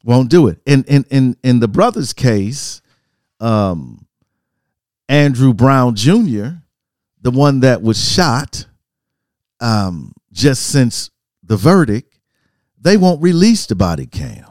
Won't 0.04 0.30
do 0.30 0.48
it. 0.48 0.60
In 0.66 0.84
in 0.84 1.06
in 1.10 1.38
in 1.44 1.60
the 1.60 1.68
brother's 1.70 2.12
case, 2.12 2.82
um, 3.40 4.06
Andrew 5.08 5.54
Brown 5.54 5.96
Jr., 5.96 6.50
the 7.22 7.32
one 7.32 7.62
that 7.62 7.82
was 7.82 8.12
shot, 8.14 8.66
um, 9.62 10.14
just 10.32 10.68
since 10.68 11.10
the 11.42 11.56
verdict, 11.56 12.13
they 12.84 12.98
won't 12.98 13.22
release 13.22 13.66
the 13.66 13.76
body 13.76 14.06
cam. 14.06 14.46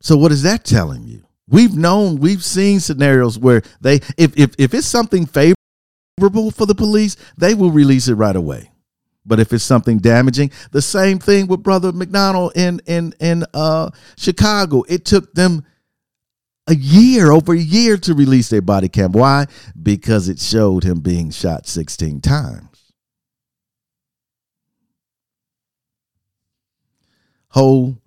So 0.00 0.16
what 0.16 0.32
is 0.32 0.42
that 0.42 0.64
telling 0.64 1.04
you? 1.04 1.24
We've 1.48 1.76
known, 1.76 2.16
we've 2.16 2.44
seen 2.44 2.80
scenarios 2.80 3.38
where 3.38 3.62
they 3.80 3.96
if 4.16 4.36
if 4.36 4.54
if 4.58 4.74
it's 4.74 4.86
something 4.86 5.26
favorable 5.26 6.50
for 6.50 6.66
the 6.66 6.74
police, 6.74 7.16
they 7.38 7.54
will 7.54 7.70
release 7.70 8.08
it 8.08 8.14
right 8.14 8.34
away. 8.34 8.70
But 9.24 9.38
if 9.38 9.52
it's 9.52 9.62
something 9.62 9.98
damaging, 9.98 10.50
the 10.72 10.82
same 10.82 11.20
thing 11.20 11.46
with 11.46 11.62
Brother 11.62 11.92
McDonald 11.92 12.52
in 12.56 12.80
in 12.86 13.14
in 13.20 13.44
uh, 13.54 13.90
Chicago. 14.16 14.82
It 14.88 15.04
took 15.04 15.32
them 15.34 15.64
a 16.66 16.74
year, 16.74 17.30
over 17.30 17.52
a 17.52 17.58
year, 17.58 17.96
to 17.98 18.14
release 18.14 18.48
their 18.48 18.62
body 18.62 18.88
cam. 18.88 19.12
Why? 19.12 19.46
Because 19.80 20.28
it 20.28 20.40
showed 20.40 20.84
him 20.84 21.00
being 21.00 21.30
shot 21.30 21.66
16 21.66 22.20
times. 22.20 22.71
Hold 27.52 27.98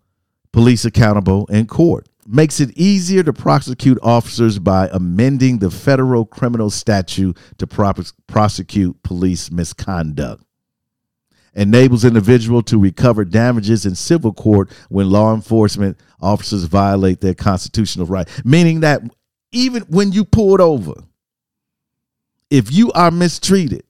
police 0.52 0.86
accountable 0.86 1.46
in 1.48 1.68
court. 1.68 2.08
Makes 2.28 2.60
it 2.60 2.72
easier 2.72 3.24
to 3.24 3.34
prosecute 3.34 4.00
officers 4.02 4.58
by 4.58 4.90
amending 4.92 5.60
the 5.60 5.70
federal 5.70 6.26
criminal 6.26 6.70
statute 6.70 7.38
to 7.60 7.68
prosecute 7.68 9.04
police 9.04 9.52
misconduct. 9.52 10.44
Enables 11.54 12.04
individual 12.04 12.62
to 12.64 12.78
recover 12.78 13.24
damages 13.24 13.86
in 13.86 13.96
civil 13.96 14.34
court 14.34 14.72
when 14.90 15.10
law 15.10 15.34
enforcement 15.34 16.00
officers 16.20 16.64
violate 16.64 17.22
their 17.22 17.36
constitutional 17.36 18.08
right. 18.08 18.28
Meaning 18.44 18.80
that 18.80 19.02
even 19.52 19.84
when 19.84 20.12
you 20.12 20.26
pulled 20.26 20.62
over 20.62 20.94
if 22.50 22.72
you 22.72 22.92
are 22.92 23.12
mistreated 23.12 23.84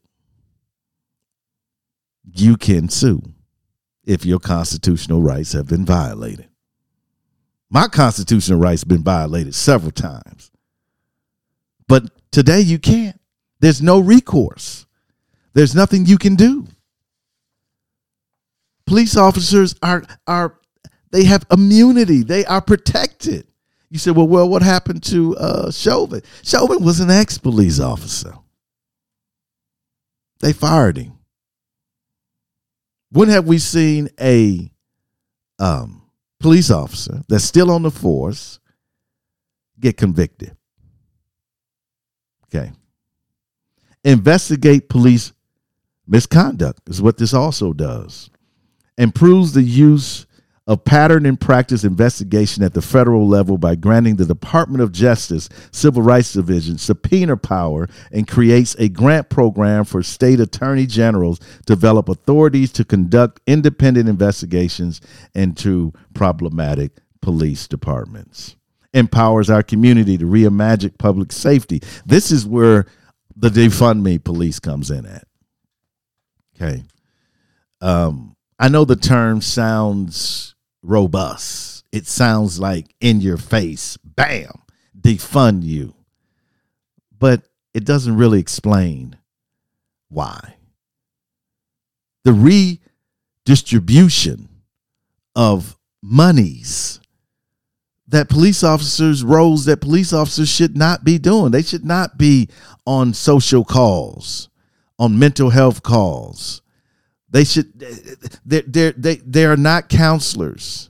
you 2.33 2.55
can 2.57 2.89
sue 2.89 3.21
if 4.05 4.25
your 4.25 4.39
constitutional 4.39 5.21
rights 5.21 5.53
have 5.53 5.67
been 5.67 5.85
violated 5.85 6.47
my 7.69 7.87
constitutional 7.87 8.59
rights 8.59 8.81
have 8.81 8.89
been 8.89 9.03
violated 9.03 9.53
several 9.53 9.91
times 9.91 10.51
but 11.87 12.03
today 12.31 12.59
you 12.59 12.79
can't 12.79 13.19
there's 13.59 13.81
no 13.81 13.99
recourse 13.99 14.85
there's 15.53 15.75
nothing 15.75 16.05
you 16.05 16.17
can 16.17 16.35
do 16.35 16.67
police 18.85 19.17
officers 19.17 19.75
are 19.81 20.03
are 20.27 20.59
they 21.15 21.23
have 21.23 21.45
immunity. 21.49 22.23
They 22.23 22.43
are 22.43 22.59
protected. 22.59 23.47
You 23.89 23.99
said, 23.99 24.17
well, 24.17 24.27
well, 24.27 24.49
what 24.49 24.61
happened 24.61 25.01
to 25.03 25.37
uh, 25.37 25.71
Chauvin? 25.71 26.21
Chauvin 26.43 26.83
was 26.83 26.99
an 26.99 27.09
ex 27.09 27.37
police 27.37 27.79
officer. 27.79 28.33
They 30.41 30.51
fired 30.51 30.97
him. 30.97 31.13
When 33.15 33.29
have 33.29 33.47
we 33.47 33.59
seen 33.59 34.09
a 34.19 34.69
um, 35.57 36.01
police 36.41 36.69
officer 36.69 37.21
that's 37.29 37.45
still 37.45 37.71
on 37.71 37.83
the 37.83 37.89
force 37.89 38.59
get 39.79 39.95
convicted? 39.95 40.57
Okay. 42.47 42.73
Investigate 44.03 44.89
police 44.89 45.31
misconduct 46.05 46.89
is 46.89 47.01
what 47.01 47.17
this 47.17 47.33
also 47.33 47.71
does 47.71 48.29
improves 48.97 49.53
the 49.53 49.63
use 49.63 50.25
of 50.67 50.83
pattern 50.83 51.25
and 51.25 51.39
practice 51.39 51.83
investigation 51.83 52.63
at 52.63 52.73
the 52.73 52.81
federal 52.81 53.27
level 53.27 53.57
by 53.57 53.75
granting 53.75 54.15
the 54.15 54.25
Department 54.25 54.81
of 54.81 54.91
Justice 54.91 55.47
Civil 55.71 56.01
Rights 56.01 56.33
Division 56.33 56.77
subpoena 56.77 57.37
power 57.37 57.87
and 58.11 58.27
creates 58.27 58.75
a 58.79 58.89
grant 58.89 59.29
program 59.29 59.85
for 59.85 60.01
state 60.01 60.39
attorney 60.39 60.87
generals 60.87 61.39
to 61.39 61.63
develop 61.75 62.09
authorities 62.09 62.71
to 62.73 62.83
conduct 62.83 63.41
independent 63.45 64.09
investigations 64.09 65.01
into 65.35 65.93
problematic 66.15 66.93
police 67.21 67.67
departments. 67.67 68.55
Empowers 68.93 69.49
our 69.49 69.61
community 69.61 70.17
to 70.17 70.25
reimagine 70.25 70.97
public 70.97 71.31
safety. 71.31 71.81
This 72.05 72.31
is 72.31 72.45
where 72.45 72.87
the 73.35 73.49
defund 73.49 74.01
me 74.01 74.17
police 74.17 74.59
comes 74.59 74.89
in 74.89 75.05
at. 75.05 75.27
Okay. 76.55 76.83
Um, 77.81 78.35
I 78.57 78.69
know 78.69 78.85
the 78.85 78.95
term 78.95 79.41
sounds 79.41 80.54
robust. 80.85 81.85
It 81.91 82.07
sounds 82.07 82.59
like 82.59 82.93
in 82.99 83.21
your 83.21 83.37
face, 83.37 83.97
bam, 83.97 84.63
defund 84.99 85.63
you. 85.63 85.93
But 87.17 87.43
it 87.73 87.85
doesn't 87.85 88.17
really 88.17 88.39
explain 88.39 89.17
why. 90.09 90.55
The 92.23 92.33
redistribution 93.45 94.49
of 95.35 95.77
monies 96.01 96.99
that 98.07 98.29
police 98.29 98.63
officers 98.63 99.23
roles 99.23 99.65
that 99.65 99.81
police 99.81 100.13
officers 100.13 100.49
should 100.49 100.77
not 100.77 101.03
be 101.03 101.17
doing. 101.17 101.51
They 101.51 101.63
should 101.63 101.85
not 101.85 102.17
be 102.17 102.49
on 102.85 103.13
social 103.13 103.65
calls, 103.65 104.49
on 104.99 105.17
mental 105.19 105.49
health 105.49 105.83
calls, 105.83 106.61
they 107.35 107.43
should 107.43 107.77
they 108.45 108.61
they 108.61 108.91
they 108.91 109.15
they 109.17 109.45
are 109.45 109.57
not 109.57 109.89
counselors. 109.89 110.89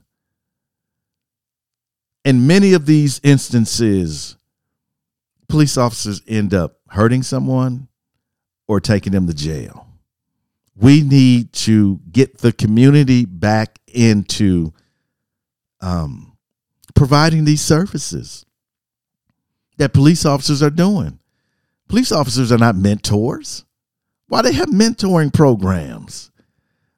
In 2.23 2.45
many 2.45 2.73
of 2.73 2.85
these 2.85 3.19
instances, 3.23 4.37
police 5.49 5.75
officers 5.75 6.21
end 6.27 6.53
up 6.53 6.77
hurting 6.89 7.23
someone 7.23 7.87
or 8.67 8.79
taking 8.79 9.11
them 9.11 9.25
to 9.25 9.33
jail. 9.33 9.87
We 10.75 11.01
need 11.01 11.51
to 11.53 11.99
get 12.11 12.37
the 12.37 12.51
community 12.51 13.25
back 13.25 13.79
into 13.87 14.71
um, 15.81 16.37
providing 16.93 17.45
these 17.45 17.61
services 17.61 18.45
that 19.77 19.93
police 19.93 20.27
officers 20.27 20.61
are 20.61 20.69
doing. 20.69 21.17
Police 21.87 22.11
officers 22.11 22.51
are 22.51 22.59
not 22.59 22.75
mentors. 22.75 23.65
Why 24.27 24.43
they 24.43 24.53
have 24.53 24.69
mentoring 24.69 25.33
programs? 25.33 26.29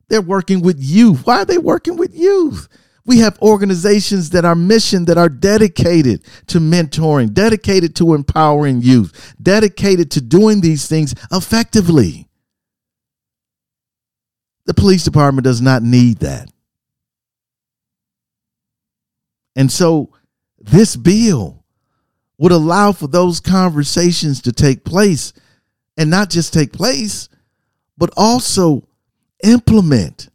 They're 0.10 0.22
working 0.22 0.62
with 0.62 0.78
youth. 0.80 1.26
Why 1.26 1.42
are 1.42 1.46
they 1.46 1.58
working 1.58 1.98
with 1.98 2.16
youth? 2.16 2.68
We 3.06 3.20
have 3.20 3.40
organizations 3.42 4.32
that 4.32 4.46
are 4.46 4.56
mission 4.56 5.06
that 5.06 5.18
are 5.18 5.30
dedicated 5.30 6.24
to 6.48 6.60
mentoring, 6.60 7.34
dedicated 7.34 7.96
to 7.98 8.14
empowering 8.14 8.82
youth, 8.82 9.36
dedicated 9.42 10.12
to 10.12 10.22
doing 10.22 10.62
these 10.62 10.88
things 10.88 11.16
effectively. 11.32 12.28
The 14.66 14.74
police 14.74 15.06
department 15.06 15.46
does 15.46 15.62
not 15.62 15.84
need 15.84 16.18
that. 16.18 16.52
And 19.56 19.72
so 19.72 20.12
this 20.60 20.96
bill 20.96 21.64
would 22.38 22.52
allow 22.52 22.92
for 22.92 23.08
those 23.08 23.40
conversations 23.40 24.42
to 24.42 24.52
take 24.52 24.84
place 24.84 25.34
and 25.98 26.10
not 26.10 26.30
just 26.30 26.54
take 26.54 26.74
place, 26.74 27.30
but 27.98 28.12
also 28.16 28.87
implement. 29.44 30.30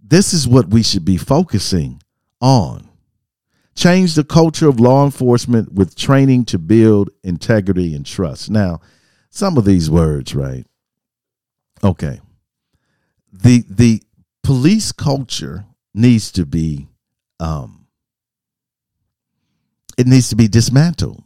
This 0.00 0.34
is 0.34 0.46
what 0.46 0.68
we 0.68 0.82
should 0.82 1.04
be 1.04 1.16
focusing 1.16 2.02
on. 2.40 2.88
Change 3.74 4.14
the 4.14 4.24
culture 4.24 4.68
of 4.68 4.78
law 4.78 5.04
enforcement 5.04 5.72
with 5.72 5.96
training 5.96 6.44
to 6.46 6.58
build 6.58 7.10
integrity 7.24 7.94
and 7.94 8.04
trust. 8.04 8.50
Now, 8.50 8.80
some 9.30 9.56
of 9.56 9.64
these 9.64 9.90
words, 9.90 10.34
right? 10.34 10.66
Okay. 11.82 12.20
The 13.32 13.64
the 13.68 14.02
police 14.42 14.92
culture 14.92 15.64
needs 15.94 16.30
to 16.32 16.44
be 16.44 16.88
um 17.40 17.86
it 19.96 20.06
needs 20.06 20.28
to 20.30 20.36
be 20.36 20.48
dismantled 20.48 21.22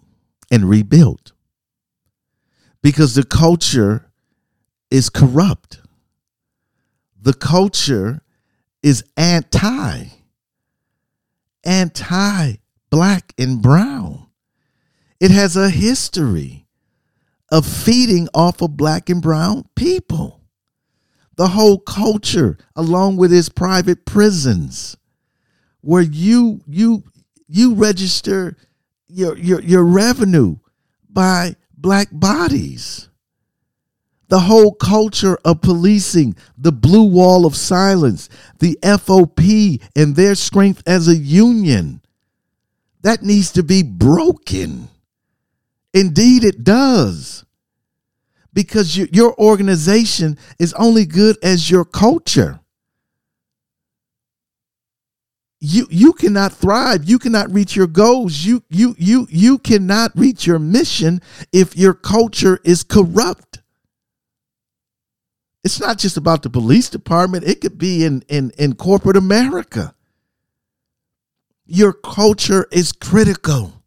and 0.50 0.68
rebuilt 0.68 1.32
because 2.82 3.14
the 3.14 3.24
culture 3.24 4.05
is 4.90 5.10
corrupt. 5.10 5.80
The 7.20 7.34
culture 7.34 8.22
is 8.82 9.04
anti, 9.16 10.04
anti 11.64 12.52
black 12.90 13.32
and 13.38 13.60
brown. 13.60 14.26
It 15.20 15.30
has 15.30 15.56
a 15.56 15.70
history 15.70 16.66
of 17.50 17.66
feeding 17.66 18.28
off 18.34 18.60
of 18.60 18.76
black 18.76 19.08
and 19.08 19.22
brown 19.22 19.64
people. 19.74 20.40
The 21.36 21.48
whole 21.48 21.78
culture, 21.78 22.56
along 22.74 23.16
with 23.16 23.32
its 23.32 23.48
private 23.48 24.06
prisons, 24.06 24.96
where 25.80 26.02
you 26.02 26.60
you 26.66 27.04
you 27.46 27.74
register 27.74 28.56
your 29.08 29.36
your 29.36 29.60
your 29.60 29.84
revenue 29.84 30.56
by 31.08 31.56
black 31.76 32.08
bodies. 32.10 33.08
The 34.28 34.40
whole 34.40 34.72
culture 34.74 35.38
of 35.44 35.60
policing, 35.60 36.36
the 36.58 36.72
blue 36.72 37.04
wall 37.04 37.46
of 37.46 37.56
silence, 37.56 38.28
the 38.58 38.76
FOP 38.82 39.80
and 39.94 40.16
their 40.16 40.34
strength 40.34 40.82
as 40.86 41.06
a 41.06 41.16
union, 41.16 42.00
that 43.02 43.22
needs 43.22 43.52
to 43.52 43.62
be 43.62 43.84
broken. 43.84 44.88
Indeed, 45.94 46.42
it 46.44 46.64
does. 46.64 47.44
Because 48.52 48.96
your 48.96 49.38
organization 49.38 50.38
is 50.58 50.72
only 50.74 51.06
good 51.06 51.36
as 51.42 51.70
your 51.70 51.84
culture. 51.84 52.58
You 55.60 55.86
you 55.90 56.12
cannot 56.12 56.52
thrive. 56.52 57.04
You 57.04 57.18
cannot 57.18 57.52
reach 57.52 57.76
your 57.76 57.86
goals. 57.86 58.44
You 58.44 58.62
you 58.68 58.94
you 58.98 59.26
you 59.30 59.58
cannot 59.58 60.12
reach 60.14 60.46
your 60.46 60.58
mission 60.58 61.20
if 61.52 61.76
your 61.76 61.94
culture 61.94 62.58
is 62.64 62.82
corrupt 62.82 63.62
it's 65.66 65.80
not 65.80 65.98
just 65.98 66.16
about 66.16 66.44
the 66.44 66.48
police 66.48 66.88
department. 66.88 67.42
It 67.42 67.60
could 67.60 67.76
be 67.76 68.04
in 68.04 68.22
in 68.28 68.52
in 68.56 68.76
corporate 68.76 69.16
america. 69.16 69.94
Your 71.66 71.92
culture 71.92 72.68
is 72.70 72.92
critical. 72.92 73.82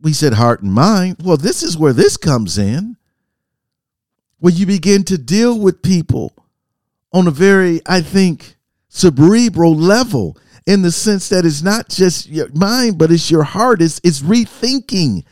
We 0.00 0.14
said 0.14 0.32
heart 0.32 0.62
and 0.62 0.72
mind. 0.72 1.18
Well 1.22 1.36
this 1.36 1.62
is 1.62 1.76
where 1.76 1.92
this 1.92 2.16
comes 2.16 2.56
in. 2.56 2.96
Where 4.38 4.52
you 4.52 4.64
begin 4.64 5.04
to 5.04 5.18
deal 5.18 5.58
with 5.58 5.82
people 5.82 6.32
on 7.12 7.26
a 7.26 7.30
very, 7.30 7.82
I 7.84 8.00
think, 8.00 8.56
cerebral 8.88 9.76
level 9.76 10.38
in 10.66 10.80
the 10.80 10.92
sense 10.92 11.28
that 11.28 11.44
it's 11.44 11.62
not 11.62 11.90
just 11.90 12.28
your 12.28 12.48
mind, 12.54 12.96
but 12.96 13.10
it's 13.10 13.30
your 13.30 13.42
heart. 13.42 13.82
It's, 13.82 14.00
it's 14.04 14.20
rethinking 14.20 15.24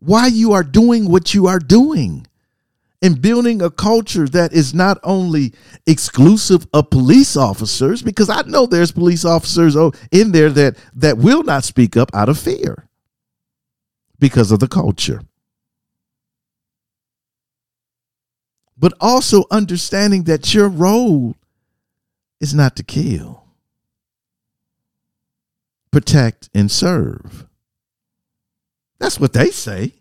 why 0.00 0.26
you 0.26 0.52
are 0.52 0.62
doing 0.62 1.10
what 1.10 1.34
you 1.34 1.46
are 1.46 1.58
doing 1.58 2.26
and 3.02 3.22
building 3.22 3.62
a 3.62 3.70
culture 3.70 4.28
that 4.28 4.52
is 4.52 4.74
not 4.74 4.98
only 5.02 5.54
exclusive 5.86 6.66
of 6.74 6.90
police 6.90 7.36
officers, 7.36 8.02
because 8.02 8.28
I 8.28 8.42
know 8.42 8.66
there's 8.66 8.92
police 8.92 9.24
officers 9.24 9.74
in 10.10 10.32
there 10.32 10.50
that, 10.50 10.76
that 10.96 11.16
will 11.16 11.42
not 11.42 11.64
speak 11.64 11.96
up 11.96 12.10
out 12.12 12.28
of 12.28 12.38
fear 12.38 12.88
because 14.18 14.52
of 14.52 14.58
the 14.58 14.68
culture. 14.68 15.22
but 18.80 18.94
also 18.98 19.44
understanding 19.50 20.24
that 20.24 20.54
your 20.54 20.66
role 20.66 21.36
is 22.40 22.54
not 22.54 22.74
to 22.76 22.82
kill, 22.82 23.44
protect, 25.90 26.48
and 26.54 26.70
serve. 26.70 27.46
That's 29.00 29.18
what 29.18 29.32
they 29.32 29.50
say. 29.50 29.94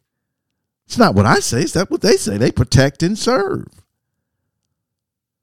It's 0.86 0.98
not 0.98 1.16
what 1.16 1.26
I 1.26 1.40
say, 1.40 1.62
it's 1.62 1.74
that 1.74 1.90
what 1.90 2.02
they 2.02 2.18
say. 2.18 2.38
They 2.38 2.52
protect 2.52 3.02
and 3.02 3.18
serve. 3.18 3.68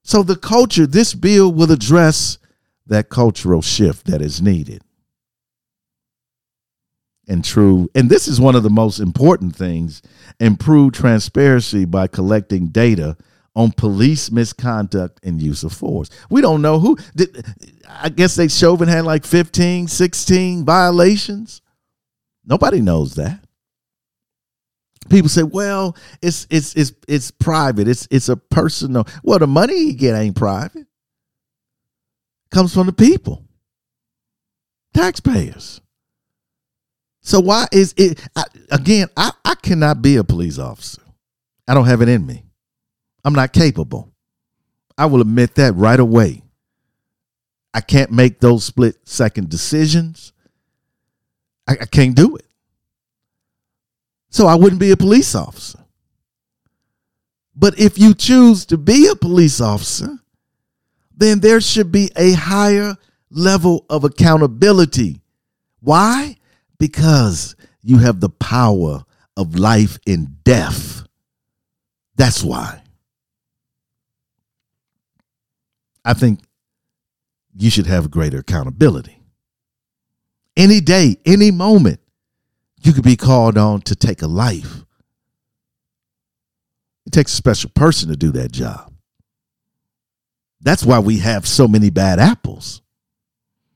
So 0.03 0.23
the 0.23 0.37
culture, 0.37 0.87
this 0.87 1.15
bill 1.15 1.53
will 1.53 1.73
address 1.73 2.39
that 2.87 3.09
cultural 3.09 3.63
shift 3.63 4.07
that 4.07 4.23
is 4.23 4.41
needed. 4.41 4.83
And 7.29 7.45
true, 7.45 7.91
and 7.95 8.09
this 8.09 8.29
is 8.29 8.41
one 8.41 8.55
of 8.55 8.63
the 8.63 8.71
most 8.71 9.01
important 9.01 9.57
things 9.57 10.01
improve 10.39 10.93
transparency 10.93 11.85
by 11.85 12.07
collecting 12.07 12.69
data 12.69 13.17
on 13.57 13.73
police 13.73 14.31
misconduct 14.31 15.19
and 15.25 15.43
use 15.43 15.65
of 15.65 15.73
force. 15.73 16.11
We 16.31 16.41
don't 16.41 16.63
know 16.63 16.79
who 16.79 16.99
did 17.17 17.45
I 17.89 18.11
guess 18.11 18.37
they 18.37 18.49
Chauvin 18.49 18.89
had 18.89 19.05
like 19.05 19.25
15, 19.25 19.89
16 19.89 20.65
violations. 20.65 21.63
Nobody 22.45 22.81
knows 22.81 23.15
that. 23.15 23.46
People 25.09 25.29
say, 25.29 25.43
"Well, 25.43 25.97
it's 26.23 26.47
it's 26.51 26.75
it's 26.75 26.93
it's 27.07 27.31
private. 27.31 27.89
It's 27.89 28.09
it's 28.11 28.29
a 28.29 28.37
personal. 28.37 29.07
Well, 29.23 29.39
the 29.39 29.47
money 29.47 29.79
you 29.79 29.93
get 29.95 30.15
ain't 30.15 30.37
private. 30.37 30.87
Comes 32.51 32.73
from 32.73 32.87
the 32.87 32.93
people. 32.93 33.45
Taxpayers. 34.95 35.81
So 37.21 37.41
why 37.41 37.67
is 37.73 37.93
it 37.97 38.21
I, 38.37 38.45
again? 38.71 39.09
I, 39.17 39.33
I 39.45 39.57
cannot 39.57 40.01
be 40.01 40.17
a 40.17 40.25
police 40.25 40.59
officer. 40.59 41.03
I 41.67 41.75
don't 41.75 41.87
have 41.87 42.01
it 42.01 42.09
in 42.09 42.25
me. 42.25 42.45
I'm 43.25 43.35
not 43.35 43.53
capable. 43.53 44.13
I 44.97 45.07
will 45.07 45.21
admit 45.21 45.57
that 45.57 45.75
right 45.75 45.99
away. 45.99 46.43
I 47.75 47.81
can't 47.81 48.11
make 48.11 48.41
those 48.41 48.65
split 48.65 48.97
second 49.05 49.51
decisions. 49.51 50.33
I, 51.69 51.73
I 51.73 51.85
can't 51.87 52.15
do 52.15 52.37
it. 52.37 52.46
So 54.29 54.47
I 54.47 54.55
wouldn't 54.55 54.81
be 54.81 54.91
a 54.91 54.97
police 54.97 55.35
officer. 55.35 55.79
But 57.55 57.79
if 57.79 57.99
you 57.99 58.15
choose 58.15 58.67
to 58.67 58.77
be 58.77 59.09
a 59.09 59.17
police 59.17 59.61
officer, 59.61 60.19
then 61.17 61.41
there 61.41 61.61
should 61.61 61.91
be 61.91 62.11
a 62.17 62.33
higher 62.33 62.97
level 63.31 63.87
of 63.89 64.05
accountability. 64.05 65.21
Why? 65.81 66.37
Because 66.79 67.57
you 67.83 67.99
have 67.99 68.21
the 68.21 68.29
power 68.29 69.05
of 69.37 69.59
life 69.59 69.99
and 70.07 70.43
death. 70.45 71.05
That's 72.17 72.43
why. 72.43 72.83
I 76.05 76.15
think 76.15 76.41
you 77.57 77.71
should 77.71 77.87
have 77.87 78.11
greater 78.11 78.39
accountability. 78.39 79.19
Any 80.57 80.81
day, 80.81 81.17
any 81.25 81.51
moment, 81.51 82.01
you 82.87 82.93
could 82.93 83.05
be 83.05 83.17
called 83.17 83.59
on 83.59 83.81
to 83.83 83.97
take 83.97 84.23
a 84.23 84.29
life. 84.29 84.85
It 87.05 87.13
takes 87.13 87.33
a 87.33 87.37
special 87.37 87.71
person 87.75 88.09
to 88.11 88.17
do 88.17 88.31
that 88.33 88.53
job. 88.53 88.93
That's 90.61 90.85
why 90.85 91.01
we 91.01 91.19
have 91.19 91.47
so 91.47 91.67
many 91.67 91.91
bad 91.91 92.19
apples. 92.19 92.83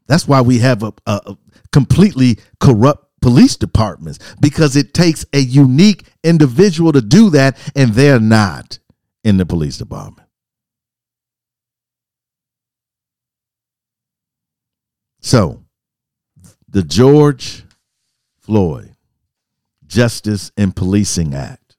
That's 0.06 0.26
why 0.26 0.40
we 0.40 0.58
have 0.58 0.82
a, 0.82 0.92
a, 1.06 1.36
completely 1.72 2.38
corrupt 2.58 3.06
police 3.20 3.56
departments 3.56 4.18
because 4.40 4.76
it 4.76 4.94
takes 4.94 5.24
a 5.32 5.38
unique 5.38 6.04
individual 6.24 6.92
to 6.92 7.00
do 7.00 7.30
that, 7.30 7.58
and 7.76 7.92
they're 7.92 8.20
not 8.20 8.78
in 9.22 9.36
the 9.36 9.46
police 9.46 9.76
department. 9.76 10.28
So, 15.20 15.64
the 16.68 16.82
George 16.82 17.64
Floyd 18.40 18.89
Justice 19.90 20.52
and 20.56 20.74
Policing 20.74 21.34
Act. 21.34 21.76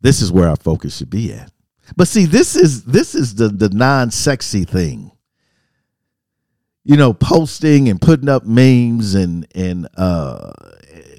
This 0.00 0.20
is 0.20 0.32
where 0.32 0.48
our 0.48 0.56
focus 0.56 0.96
should 0.96 1.10
be 1.10 1.32
at. 1.32 1.52
But 1.96 2.08
see, 2.08 2.24
this 2.24 2.56
is 2.56 2.84
this 2.84 3.14
is 3.14 3.36
the 3.36 3.48
the 3.48 3.68
non-sexy 3.68 4.64
thing. 4.64 5.12
You 6.84 6.96
know, 6.96 7.12
posting 7.12 7.88
and 7.88 8.00
putting 8.00 8.28
up 8.28 8.44
memes 8.44 9.14
and 9.14 9.46
and 9.54 9.88
uh 9.96 10.52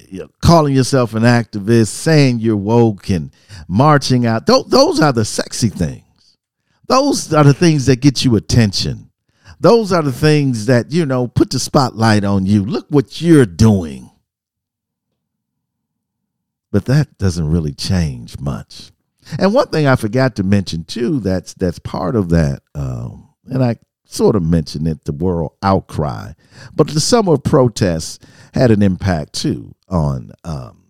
you 0.10 0.20
know, 0.20 0.30
calling 0.42 0.76
yourself 0.76 1.14
an 1.14 1.24
activist, 1.24 1.88
saying 1.88 2.40
you're 2.40 2.58
woke 2.58 3.10
and 3.10 3.32
marching 3.70 4.26
out. 4.26 4.46
Th- 4.46 4.66
those 4.68 5.00
are 5.00 5.14
the 5.14 5.24
sexy 5.24 5.70
things. 5.70 6.38
Those 6.88 7.34
are 7.34 7.46
the 7.46 7.54
things 7.54 7.86
that 7.86 8.02
get 8.02 8.26
you 8.26 8.36
attention. 8.36 9.11
Those 9.62 9.92
are 9.92 10.02
the 10.02 10.12
things 10.12 10.66
that, 10.66 10.92
you 10.92 11.06
know, 11.06 11.28
put 11.28 11.52
the 11.52 11.60
spotlight 11.60 12.24
on 12.24 12.48
you. 12.48 12.66
Look 12.66 12.88
what 12.90 13.22
you're 13.22 13.46
doing. 13.46 14.10
But 16.72 16.86
that 16.86 17.20
doesn't 17.20 17.48
really 17.48 17.74
change 17.74 18.40
much. 18.40 18.92
And 19.38 19.54
one 19.54 19.68
thing 19.68 19.86
I 19.86 19.96
forgot 19.98 20.36
to 20.38 20.44
mention 20.44 20.84
too, 20.84 21.20
that's 21.20 21.54
that's 21.54 21.78
part 21.78 22.16
of 22.16 22.30
that, 22.30 22.64
um, 22.74 23.30
and 23.46 23.64
I 23.64 23.78
sort 24.06 24.36
of 24.36 24.42
mentioned 24.42 24.88
it, 24.88 25.06
the 25.06 25.12
world 25.12 25.54
outcry. 25.62 26.34
But 26.74 26.88
the 26.88 27.00
summer 27.00 27.38
protests 27.38 28.18
had 28.56 28.72
an 28.72 28.82
impact 28.82 29.34
too 29.34 29.76
on 29.88 30.32
um, 30.44 30.86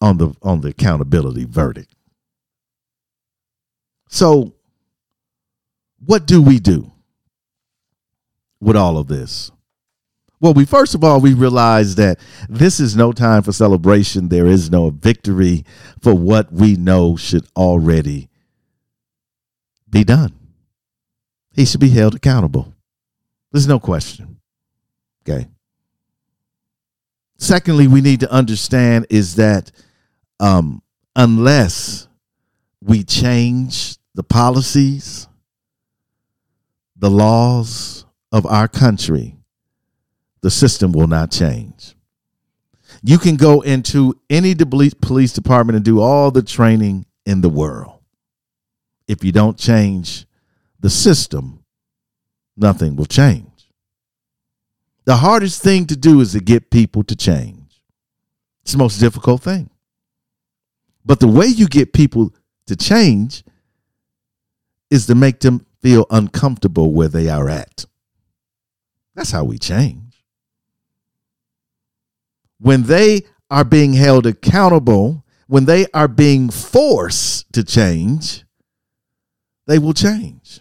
on 0.00 0.18
the 0.18 0.32
on 0.42 0.60
the 0.60 0.68
accountability 0.68 1.44
verdict. 1.44 1.92
So 4.08 4.54
what 6.06 6.24
do 6.24 6.40
we 6.40 6.60
do 6.60 6.92
with 8.60 8.76
all 8.76 8.98
of 8.98 9.08
this? 9.08 9.50
Well, 10.40 10.54
we 10.54 10.64
first 10.64 10.94
of 10.94 11.02
all, 11.02 11.20
we 11.20 11.34
realize 11.34 11.96
that 11.96 12.18
this 12.48 12.78
is 12.78 12.94
no 12.94 13.12
time 13.12 13.42
for 13.42 13.52
celebration. 13.52 14.28
There 14.28 14.46
is 14.46 14.70
no 14.70 14.90
victory 14.90 15.64
for 16.00 16.14
what 16.14 16.52
we 16.52 16.76
know 16.76 17.16
should 17.16 17.46
already 17.56 18.28
be 19.90 20.04
done. 20.04 20.34
He 21.54 21.64
should 21.64 21.80
be 21.80 21.88
held 21.88 22.14
accountable. 22.14 22.72
There's 23.50 23.66
no 23.66 23.80
question. 23.80 24.38
Okay. 25.28 25.48
Secondly, 27.38 27.88
we 27.88 28.00
need 28.00 28.20
to 28.20 28.32
understand 28.32 29.06
is 29.10 29.36
that 29.36 29.72
um, 30.38 30.82
unless 31.16 32.06
we 32.80 33.02
change 33.02 33.96
the 34.14 34.22
policies, 34.22 35.26
the 36.96 37.10
laws 37.10 38.04
of 38.32 38.46
our 38.46 38.68
country, 38.68 39.36
the 40.40 40.50
system 40.50 40.92
will 40.92 41.06
not 41.06 41.30
change. 41.30 41.94
You 43.02 43.18
can 43.18 43.36
go 43.36 43.60
into 43.60 44.18
any 44.30 44.54
police 44.54 45.32
department 45.32 45.76
and 45.76 45.84
do 45.84 46.00
all 46.00 46.30
the 46.30 46.42
training 46.42 47.06
in 47.26 47.40
the 47.40 47.48
world. 47.48 48.00
If 49.06 49.24
you 49.24 49.32
don't 49.32 49.58
change 49.58 50.26
the 50.80 50.90
system, 50.90 51.64
nothing 52.56 52.96
will 52.96 53.06
change. 53.06 53.46
The 55.04 55.16
hardest 55.16 55.62
thing 55.62 55.86
to 55.86 55.96
do 55.96 56.20
is 56.20 56.32
to 56.32 56.40
get 56.40 56.70
people 56.70 57.02
to 57.04 57.16
change. 57.16 57.82
It's 58.62 58.72
the 58.72 58.78
most 58.78 58.98
difficult 58.98 59.42
thing. 59.42 59.70
But 61.04 61.20
the 61.20 61.28
way 61.28 61.46
you 61.46 61.66
get 61.66 61.94
people 61.94 62.34
to 62.66 62.76
change 62.76 63.42
is 64.90 65.06
to 65.06 65.14
make 65.14 65.40
them 65.40 65.64
feel 65.80 66.04
uncomfortable 66.10 66.92
where 66.92 67.08
they 67.08 67.28
are 67.28 67.48
at. 67.48 67.86
That's 69.18 69.32
how 69.32 69.42
we 69.42 69.58
change. 69.58 70.24
When 72.60 72.84
they 72.84 73.22
are 73.50 73.64
being 73.64 73.94
held 73.94 74.26
accountable, 74.26 75.24
when 75.48 75.64
they 75.64 75.86
are 75.92 76.06
being 76.06 76.50
forced 76.50 77.52
to 77.54 77.64
change, 77.64 78.44
they 79.66 79.80
will 79.80 79.92
change. 79.92 80.60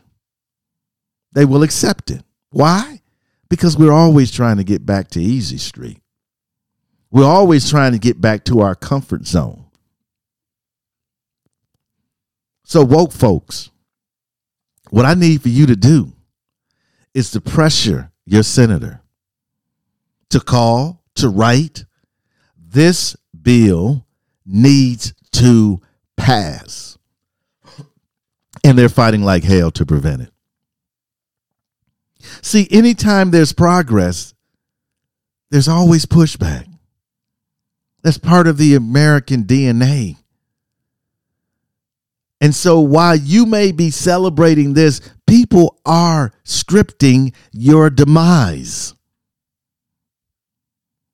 They 1.34 1.46
will 1.46 1.62
accept 1.62 2.10
it. 2.10 2.24
Why? 2.50 3.04
Because 3.48 3.78
we're 3.78 3.94
always 3.94 4.32
trying 4.32 4.58
to 4.58 4.64
get 4.64 4.88
back 4.88 5.10
to 5.10 5.22
easy 5.22 5.60
street. 5.60 6.02
We're 7.12 7.26
always 7.26 7.70
trying 7.70 7.92
to 7.92 8.00
get 8.00 8.20
back 8.20 8.44
to 8.46 8.62
our 8.62 8.74
comfort 8.74 9.28
zone. 9.28 9.66
So, 12.64 12.84
woke 12.84 13.12
folks, 13.12 13.70
what 14.90 15.06
I 15.06 15.14
need 15.14 15.44
for 15.44 15.50
you 15.50 15.68
to 15.68 15.76
do 15.76 16.12
is 17.14 17.30
to 17.32 17.40
pressure 17.40 18.12
your 18.28 18.44
senator 18.44 19.02
to 20.30 20.40
call, 20.40 21.02
to 21.16 21.30
write. 21.30 21.86
This 22.58 23.16
bill 23.42 24.06
needs 24.46 25.14
to 25.32 25.82
pass. 26.18 26.98
And 28.64 28.78
they're 28.78 28.90
fighting 28.90 29.24
like 29.24 29.44
hell 29.44 29.72
to 29.72 29.86
prevent 29.86 30.24
it. 30.24 30.32
See, 32.42 32.68
anytime 32.70 33.32
there's 33.32 33.54
progress, 33.54 34.34
there's 35.50 35.70
always 35.70 36.06
pushback. 36.06 36.68
That's 38.04 38.18
part 38.18 38.48
of 38.48 38.58
the 38.58 38.76
American 38.76 39.46
DNA. 39.46 40.18
And 42.40 42.54
so 42.54 42.80
while 42.80 43.16
you 43.16 43.46
may 43.46 43.72
be 43.72 43.90
celebrating 43.90 44.74
this, 44.74 45.02
people 45.26 45.80
are 45.86 46.32
scripting 46.44 47.34
your 47.52 47.90
demise. 47.90 48.94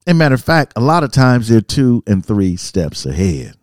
And 0.05 0.17
matter 0.17 0.36
of 0.36 0.43
fact, 0.43 0.74
a 0.76 0.82
lot 0.82 1.03
of 1.03 1.11
times 1.11 1.47
they're 1.47 1.61
two 1.61 2.03
and 2.05 2.26
three 2.26 2.57
steps 2.57 3.05
ahead. 3.05 3.55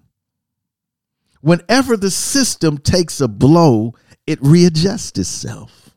Whenever 1.43 1.97
the 1.97 2.11
system 2.11 2.79
takes 2.79 3.21
a 3.21 3.29
blow, 3.29 3.95
it 4.27 4.39
readjusts 4.41 5.19
itself. 5.19 5.91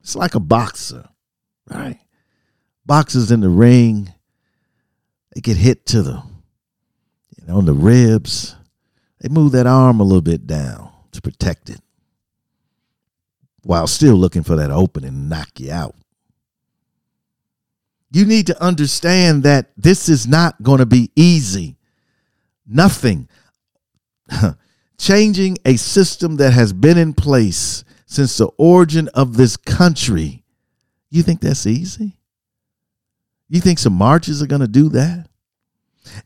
It's 0.00 0.16
like 0.16 0.34
a 0.34 0.40
boxer, 0.40 1.08
right? 1.70 1.98
Boxers 2.84 3.30
in 3.30 3.40
the 3.40 3.48
ring, 3.48 4.12
they 5.34 5.40
get 5.40 5.56
hit 5.56 5.86
to 5.86 6.02
the, 6.02 6.22
you 7.38 7.46
know, 7.46 7.60
the 7.62 7.72
ribs. 7.72 8.54
They 9.20 9.28
move 9.28 9.52
that 9.52 9.66
arm 9.66 10.00
a 10.00 10.04
little 10.04 10.22
bit 10.22 10.46
down 10.46 10.89
to 11.20 11.30
protect 11.30 11.70
it 11.70 11.80
while 13.62 13.86
still 13.86 14.14
looking 14.14 14.42
for 14.42 14.56
that 14.56 14.70
opening 14.70 15.10
to 15.10 15.16
knock 15.16 15.48
you 15.58 15.70
out. 15.70 15.94
You 18.12 18.24
need 18.24 18.46
to 18.48 18.62
understand 18.62 19.44
that 19.44 19.70
this 19.76 20.08
is 20.08 20.26
not 20.26 20.62
going 20.62 20.78
to 20.78 20.86
be 20.86 21.10
easy. 21.14 21.76
Nothing. 22.66 23.28
Changing 24.98 25.58
a 25.64 25.76
system 25.76 26.36
that 26.36 26.52
has 26.52 26.72
been 26.72 26.98
in 26.98 27.14
place 27.14 27.84
since 28.06 28.36
the 28.36 28.48
origin 28.58 29.08
of 29.14 29.36
this 29.36 29.56
country. 29.56 30.42
You 31.10 31.22
think 31.22 31.40
that's 31.40 31.66
easy? 31.66 32.16
You 33.48 33.60
think 33.60 33.78
some 33.78 33.92
marches 33.92 34.42
are 34.42 34.46
going 34.46 34.60
to 34.60 34.68
do 34.68 34.88
that? 34.90 35.28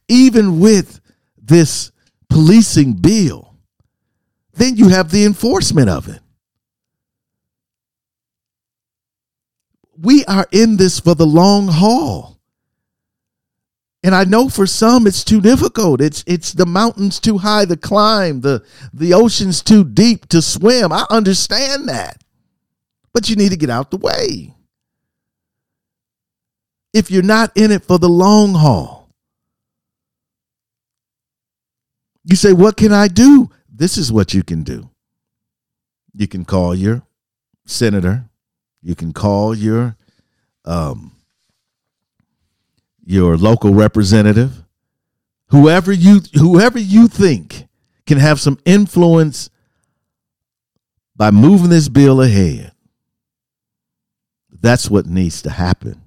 Even 0.08 0.60
with 0.60 1.00
this 1.36 1.92
policing 2.30 2.94
bill, 2.94 3.53
then 4.54 4.76
you 4.76 4.88
have 4.88 5.10
the 5.10 5.24
enforcement 5.24 5.88
of 5.88 6.08
it. 6.08 6.20
We 10.00 10.24
are 10.24 10.46
in 10.50 10.76
this 10.76 11.00
for 11.00 11.14
the 11.14 11.26
long 11.26 11.68
haul. 11.68 12.34
And 14.02 14.14
I 14.14 14.24
know 14.24 14.50
for 14.50 14.66
some 14.66 15.06
it's 15.06 15.24
too 15.24 15.40
difficult. 15.40 16.02
It's 16.02 16.22
it's 16.26 16.52
the 16.52 16.66
mountains 16.66 17.18
too 17.18 17.38
high 17.38 17.64
to 17.64 17.76
climb, 17.76 18.42
the 18.42 18.62
the 18.92 19.14
ocean's 19.14 19.62
too 19.62 19.82
deep 19.82 20.28
to 20.28 20.42
swim. 20.42 20.92
I 20.92 21.06
understand 21.08 21.88
that. 21.88 22.22
But 23.14 23.30
you 23.30 23.36
need 23.36 23.50
to 23.50 23.56
get 23.56 23.70
out 23.70 23.90
the 23.90 23.96
way. 23.96 24.54
If 26.92 27.10
you're 27.10 27.22
not 27.22 27.50
in 27.56 27.72
it 27.72 27.84
for 27.84 27.98
the 27.98 28.08
long 28.08 28.54
haul. 28.54 29.08
You 32.24 32.36
say, 32.36 32.52
"What 32.52 32.76
can 32.76 32.92
I 32.92 33.08
do?" 33.08 33.50
This 33.76 33.98
is 33.98 34.12
what 34.12 34.32
you 34.32 34.42
can 34.42 34.62
do. 34.62 34.88
You 36.14 36.28
can 36.28 36.44
call 36.44 36.74
your 36.74 37.02
senator. 37.66 38.26
You 38.82 38.94
can 38.94 39.12
call 39.12 39.54
your 39.54 39.96
um, 40.64 41.12
your 43.04 43.36
local 43.36 43.74
representative, 43.74 44.64
whoever 45.48 45.92
you 45.92 46.20
whoever 46.34 46.78
you 46.78 47.08
think 47.08 47.66
can 48.06 48.18
have 48.18 48.40
some 48.40 48.58
influence 48.64 49.50
by 51.16 51.30
moving 51.30 51.70
this 51.70 51.88
bill 51.88 52.22
ahead. 52.22 52.72
That's 54.50 54.90
what 54.90 55.06
needs 55.06 55.42
to 55.42 55.50
happen. 55.50 56.00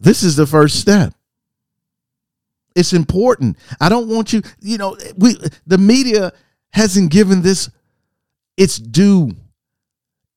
This 0.00 0.22
is 0.22 0.36
the 0.36 0.46
first 0.46 0.80
step. 0.80 1.14
It's 2.74 2.92
important. 2.92 3.58
I 3.80 3.88
don't 3.88 4.08
want 4.08 4.32
you, 4.32 4.42
you 4.60 4.78
know, 4.78 4.96
we 5.16 5.36
the 5.66 5.78
media 5.78 6.32
hasn't 6.72 7.10
given 7.10 7.42
this 7.42 7.70
its 8.56 8.78
due. 8.78 9.32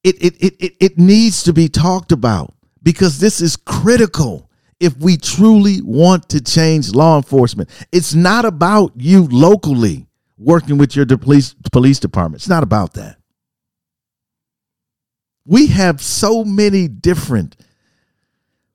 It, 0.03 0.15
it, 0.23 0.35
it, 0.43 0.55
it, 0.59 0.73
it 0.79 0.97
needs 0.97 1.43
to 1.43 1.53
be 1.53 1.67
talked 1.67 2.11
about 2.11 2.53
because 2.83 3.19
this 3.19 3.41
is 3.41 3.57
critical 3.57 4.49
if 4.79 4.95
we 4.97 5.17
truly 5.17 5.81
want 5.81 6.29
to 6.29 6.41
change 6.41 6.93
law 6.93 7.17
enforcement. 7.17 7.69
It's 7.91 8.13
not 8.13 8.45
about 8.45 8.91
you 8.95 9.23
locally 9.23 10.07
working 10.37 10.77
with 10.77 10.95
your 10.95 11.05
police, 11.05 11.55
police 11.71 11.99
department. 11.99 12.41
It's 12.41 12.49
not 12.49 12.63
about 12.63 12.93
that. 12.93 13.17
We 15.47 15.67
have 15.67 16.01
so 16.01 16.43
many 16.43 16.87
different 16.87 17.55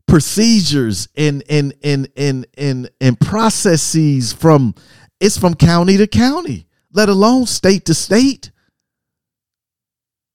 procedures 0.07 1.09
and 1.17 1.45
and 1.49 1.73
and 1.85 2.09
and 2.17 2.47
and, 2.59 2.91
and 3.01 3.21
processes 3.21 4.33
from 4.33 4.75
it's 5.21 5.39
from 5.39 5.55
county 5.55 5.97
to 5.97 6.07
county 6.09 6.67
let 6.93 7.09
alone 7.09 7.47
state 7.47 7.85
to 7.87 7.95
state, 7.95 8.51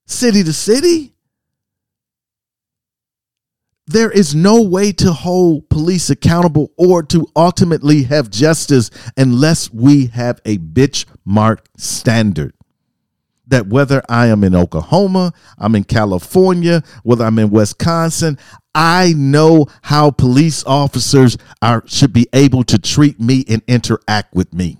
city 0.05 0.43
to 0.43 0.53
city. 0.53 1.13
There 3.87 4.09
is 4.09 4.33
no 4.33 4.63
way 4.63 4.91
to 4.93 5.13
hold 5.13 5.69
police 5.69 6.09
accountable 6.09 6.71
or 6.75 7.03
to 7.03 7.27
ultimately 7.35 8.03
have 8.03 8.31
justice 8.31 8.89
unless 9.15 9.71
we 9.71 10.07
have 10.07 10.41
a 10.43 10.57
bitch 10.57 11.05
mark 11.23 11.67
standard. 11.77 12.53
That 13.47 13.67
whether 13.67 14.01
I 14.09 14.27
am 14.27 14.43
in 14.43 14.55
Oklahoma, 14.55 15.33
I'm 15.59 15.75
in 15.75 15.83
California, 15.83 16.81
whether 17.03 17.25
I'm 17.25 17.37
in 17.37 17.51
Wisconsin, 17.51 18.39
I 18.73 19.13
know 19.15 19.67
how 19.83 20.09
police 20.09 20.63
officers 20.65 21.37
are 21.61 21.83
should 21.85 22.11
be 22.11 22.27
able 22.33 22.63
to 22.63 22.79
treat 22.79 23.19
me 23.19 23.45
and 23.47 23.61
interact 23.67 24.33
with 24.33 24.51
me. 24.51 24.79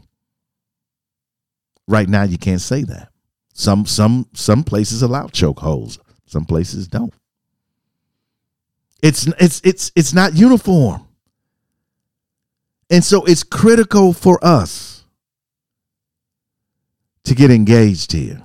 Right 1.88 2.10
now, 2.10 2.24
you 2.24 2.38
can't 2.38 2.62
say 2.62 2.84
that. 2.84 3.10
Some 3.54 3.86
some 3.86 4.28
some 4.34 4.64
places 4.64 5.02
allow 5.02 5.28
chokeholds. 5.28 6.00
Some 6.26 6.46
places 6.46 6.88
don't. 6.88 7.14
It's 9.02 9.28
it's 9.40 9.62
it's 9.64 9.92
it's 9.96 10.14
not 10.14 10.36
uniform. 10.36 11.08
And 12.90 13.04
so 13.04 13.24
it's 13.26 13.44
critical 13.44 14.14
for 14.14 14.44
us 14.44 15.06
to 17.24 17.34
get 17.34 17.50
engaged 17.50 18.12
here. 18.12 18.42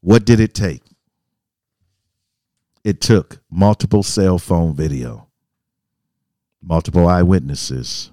What 0.00 0.24
did 0.24 0.40
it 0.40 0.54
take? 0.54 0.82
It 2.84 3.00
took 3.00 3.40
multiple 3.50 4.02
cell 4.02 4.38
phone 4.38 4.74
video 4.74 5.29
multiple 6.62 7.06
eyewitnesses, 7.08 8.10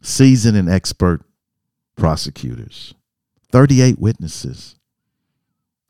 seasoned 0.00 0.56
and 0.56 0.68
expert 0.68 1.22
prosecutors, 1.96 2.94
38 3.50 3.98
witnesses, 3.98 4.76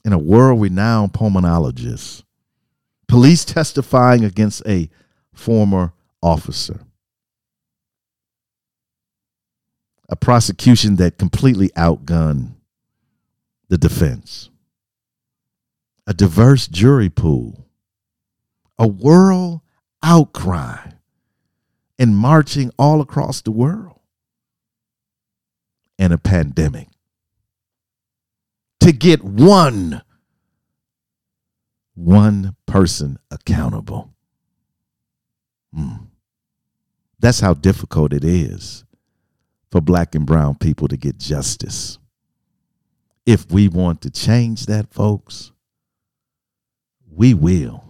and 0.04 0.14
a 0.14 0.18
world 0.18 0.60
renowned 0.60 1.12
pulmonologist, 1.12 2.22
police 3.06 3.44
testifying 3.44 4.24
against 4.24 4.62
a 4.66 4.88
former 5.32 5.92
officer. 6.22 6.80
A 10.08 10.16
prosecution 10.16 10.96
that 10.96 11.18
completely 11.18 11.68
outgunned 11.70 12.54
the 13.68 13.78
defense. 13.78 14.50
A 16.06 16.12
diverse 16.12 16.66
jury 16.66 17.08
pool. 17.08 17.68
A 18.76 18.88
world 18.88 19.60
outcry 20.02 20.78
and 22.00 22.16
marching 22.16 22.72
all 22.78 23.02
across 23.02 23.42
the 23.42 23.50
world. 23.50 24.00
And 25.98 26.14
a 26.14 26.18
pandemic. 26.18 26.88
To 28.80 28.90
get 28.90 29.22
one, 29.22 30.00
one 31.94 32.56
person 32.64 33.18
accountable. 33.30 34.14
Hmm. 35.74 36.06
That's 37.18 37.40
how 37.40 37.52
difficult 37.52 38.14
it 38.14 38.24
is 38.24 38.84
for 39.70 39.82
black 39.82 40.14
and 40.14 40.24
brown 40.24 40.54
people 40.54 40.88
to 40.88 40.96
get 40.96 41.18
justice. 41.18 41.98
If 43.26 43.52
we 43.52 43.68
want 43.68 44.00
to 44.00 44.10
change 44.10 44.64
that, 44.66 44.90
folks, 44.90 45.52
we 47.06 47.34
will 47.34 47.84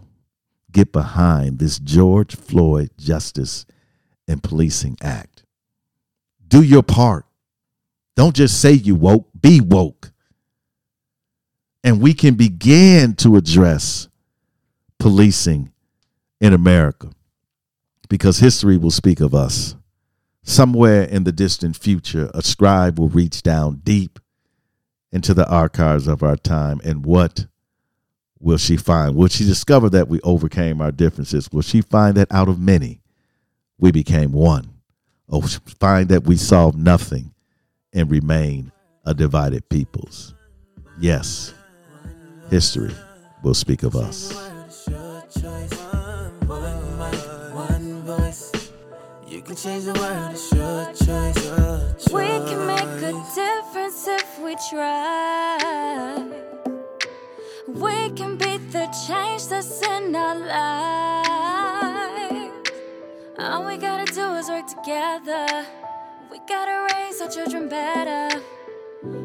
get 0.73 0.91
behind 0.91 1.61
this 1.61 1.79
George 1.79 2.35
Floyd 2.35 2.91
Justice 2.99 3.67
and 4.31 4.43
Policing 4.43 4.97
Act. 5.03 5.45
Do 6.47 6.63
your 6.63 6.83
part. 6.83 7.27
Don't 8.17 8.35
just 8.35 8.61
say 8.61 8.73
you 8.73 8.95
woke, 8.95 9.29
be 9.41 9.61
woke. 9.61 10.13
And 11.83 12.01
we 12.01 12.15
can 12.15 12.35
begin 12.35 13.15
to 13.17 13.37
address 13.37 14.09
policing 14.99 15.73
in 16.41 16.53
America 16.53 17.11
because 18.09 18.39
history 18.39 18.77
will 18.77 18.91
speak 18.91 19.21
of 19.21 19.35
us. 19.35 19.75
Somewhere 20.43 21.03
in 21.03 21.25
the 21.25 21.33
distant 21.33 21.77
future, 21.77 22.31
a 22.35 22.43
scribe 22.43 22.99
will 22.99 23.09
reach 23.09 23.43
down 23.43 23.81
deep 23.83 24.19
into 25.13 25.35
the 25.35 25.49
archives 25.49 26.07
of 26.07 26.23
our 26.23 26.37
time. 26.37 26.81
And 26.85 27.05
what 27.05 27.47
will 28.39 28.59
she 28.59 28.77
find? 28.77 29.15
Will 29.15 29.29
she 29.29 29.45
discover 29.45 29.89
that 29.91 30.09
we 30.09 30.21
overcame 30.23 30.81
our 30.81 30.93
differences? 30.93 31.51
Will 31.53 31.63
she 31.63 31.81
find 31.81 32.17
that 32.17 32.29
out 32.31 32.49
of 32.49 32.59
many, 32.59 33.01
we 33.81 33.91
became 33.91 34.33
one? 34.33 34.75
Or 35.29 35.43
find 35.43 36.09
that 36.11 36.25
we 36.25 36.37
solved 36.37 36.79
nothing 36.79 37.33
and 37.93 38.11
remain 38.11 38.73
a 39.05 39.15
divided 39.15 39.69
peoples? 39.69 40.35
Yes, 41.01 41.55
history 42.51 42.95
will 43.43 43.55
speak 43.55 43.83
of 43.83 43.97
us. 43.97 44.35
We 52.13 52.27
can 52.49 52.67
make 52.67 53.03
a 53.03 53.25
difference 53.35 54.07
if 54.09 54.39
we 54.41 54.57
try. 54.69 56.27
We 57.67 58.11
can 58.11 58.37
be 58.37 58.59
the 58.59 58.87
change 59.07 59.47
that's 59.47 59.83
in 59.87 60.15
our 60.15 60.39
lives. 60.39 61.80
All 63.43 63.65
we 63.65 63.79
gotta 63.79 64.05
do 64.13 64.35
is 64.35 64.49
work 64.51 64.67
together. 64.67 65.65
We 66.31 66.41
gotta 66.47 66.93
raise 66.93 67.23
our 67.23 67.29
children 67.31 67.71
better. 67.71 68.39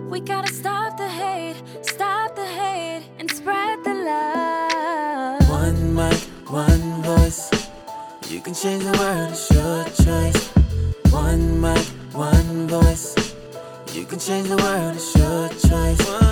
We 0.10 0.22
gotta 0.22 0.54
stop 0.54 0.96
the 0.96 1.10
hate, 1.10 1.62
stop 1.82 2.34
the 2.34 2.46
hate, 2.46 3.04
and 3.20 3.30
spread 3.30 3.84
the 3.84 3.94
love. 3.94 5.50
One 5.50 5.94
mic, 5.94 6.18
one 6.48 7.04
voice. 7.04 7.52
You 8.30 8.40
can 8.40 8.54
change 8.54 8.86
the 8.86 8.98
world, 8.98 9.32
it's 9.32 9.52
your 9.52 9.84
choice. 10.06 10.48
One 11.12 11.60
mic, 11.60 11.86
one 12.14 12.70
voice. 12.70 13.16
You 13.94 14.06
can 14.06 14.20
change 14.20 14.48
the 14.48 14.56
world, 14.56 14.96
it's 14.96 15.14
your 15.14 15.50
choice. 15.50 16.25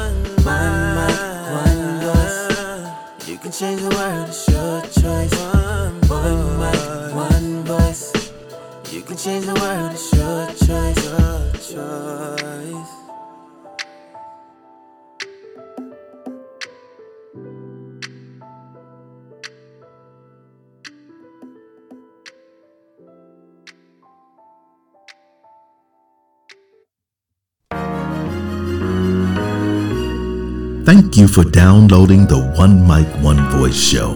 Thank 31.13 31.29
you 31.29 31.43
for 31.43 31.47
downloading 31.47 32.25
the 32.25 32.39
One 32.57 32.87
Mic, 32.87 33.05
One 33.23 33.37
Voice 33.51 33.79
show. 33.79 34.13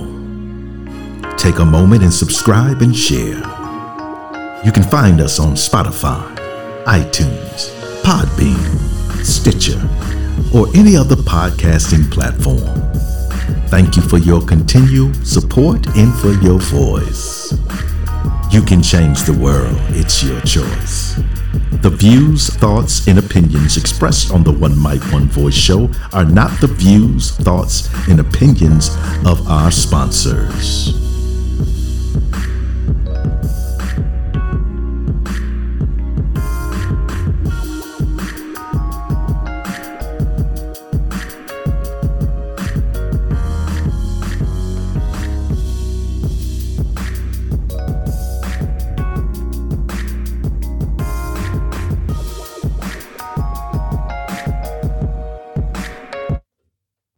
Take 1.38 1.60
a 1.60 1.64
moment 1.64 2.02
and 2.02 2.12
subscribe 2.12 2.82
and 2.82 2.96
share. 2.96 3.38
You 4.66 4.72
can 4.72 4.82
find 4.82 5.22
us 5.22 5.40
on 5.40 5.54
Spotify, 5.54 6.36
iTunes, 6.86 7.70
Podbean, 8.02 8.58
Stitcher, 9.24 9.80
or 10.58 10.76
any 10.76 10.96
other 10.96 11.16
podcasting 11.16 12.10
platform. 12.10 12.66
Thank 13.68 13.96
you 13.96 14.02
for 14.02 14.18
your 14.18 14.42
continued 14.42 15.16
support 15.24 15.86
and 15.96 16.12
for 16.16 16.32
your 16.44 16.58
voice. 16.58 17.54
You 18.50 18.62
can 18.62 18.82
change 18.82 19.24
the 19.24 19.34
world, 19.34 19.78
it's 19.90 20.24
your 20.24 20.40
choice. 20.42 21.16
The 21.82 21.90
views, 21.90 22.48
thoughts, 22.48 23.08
and 23.08 23.20
opinions 23.20 23.76
expressed 23.76 24.32
on 24.32 24.44
the 24.44 24.54
One 24.54 24.82
Mic, 24.82 25.02
One 25.12 25.28
Voice 25.28 25.54
show 25.54 25.90
are 26.14 26.26
not 26.26 26.60
the 26.62 26.68
views, 26.68 27.32
thoughts, 27.32 27.90
and 28.08 28.20
opinions 28.20 28.96
of 29.26 29.46
our 29.48 29.70
sponsors. 29.70 31.07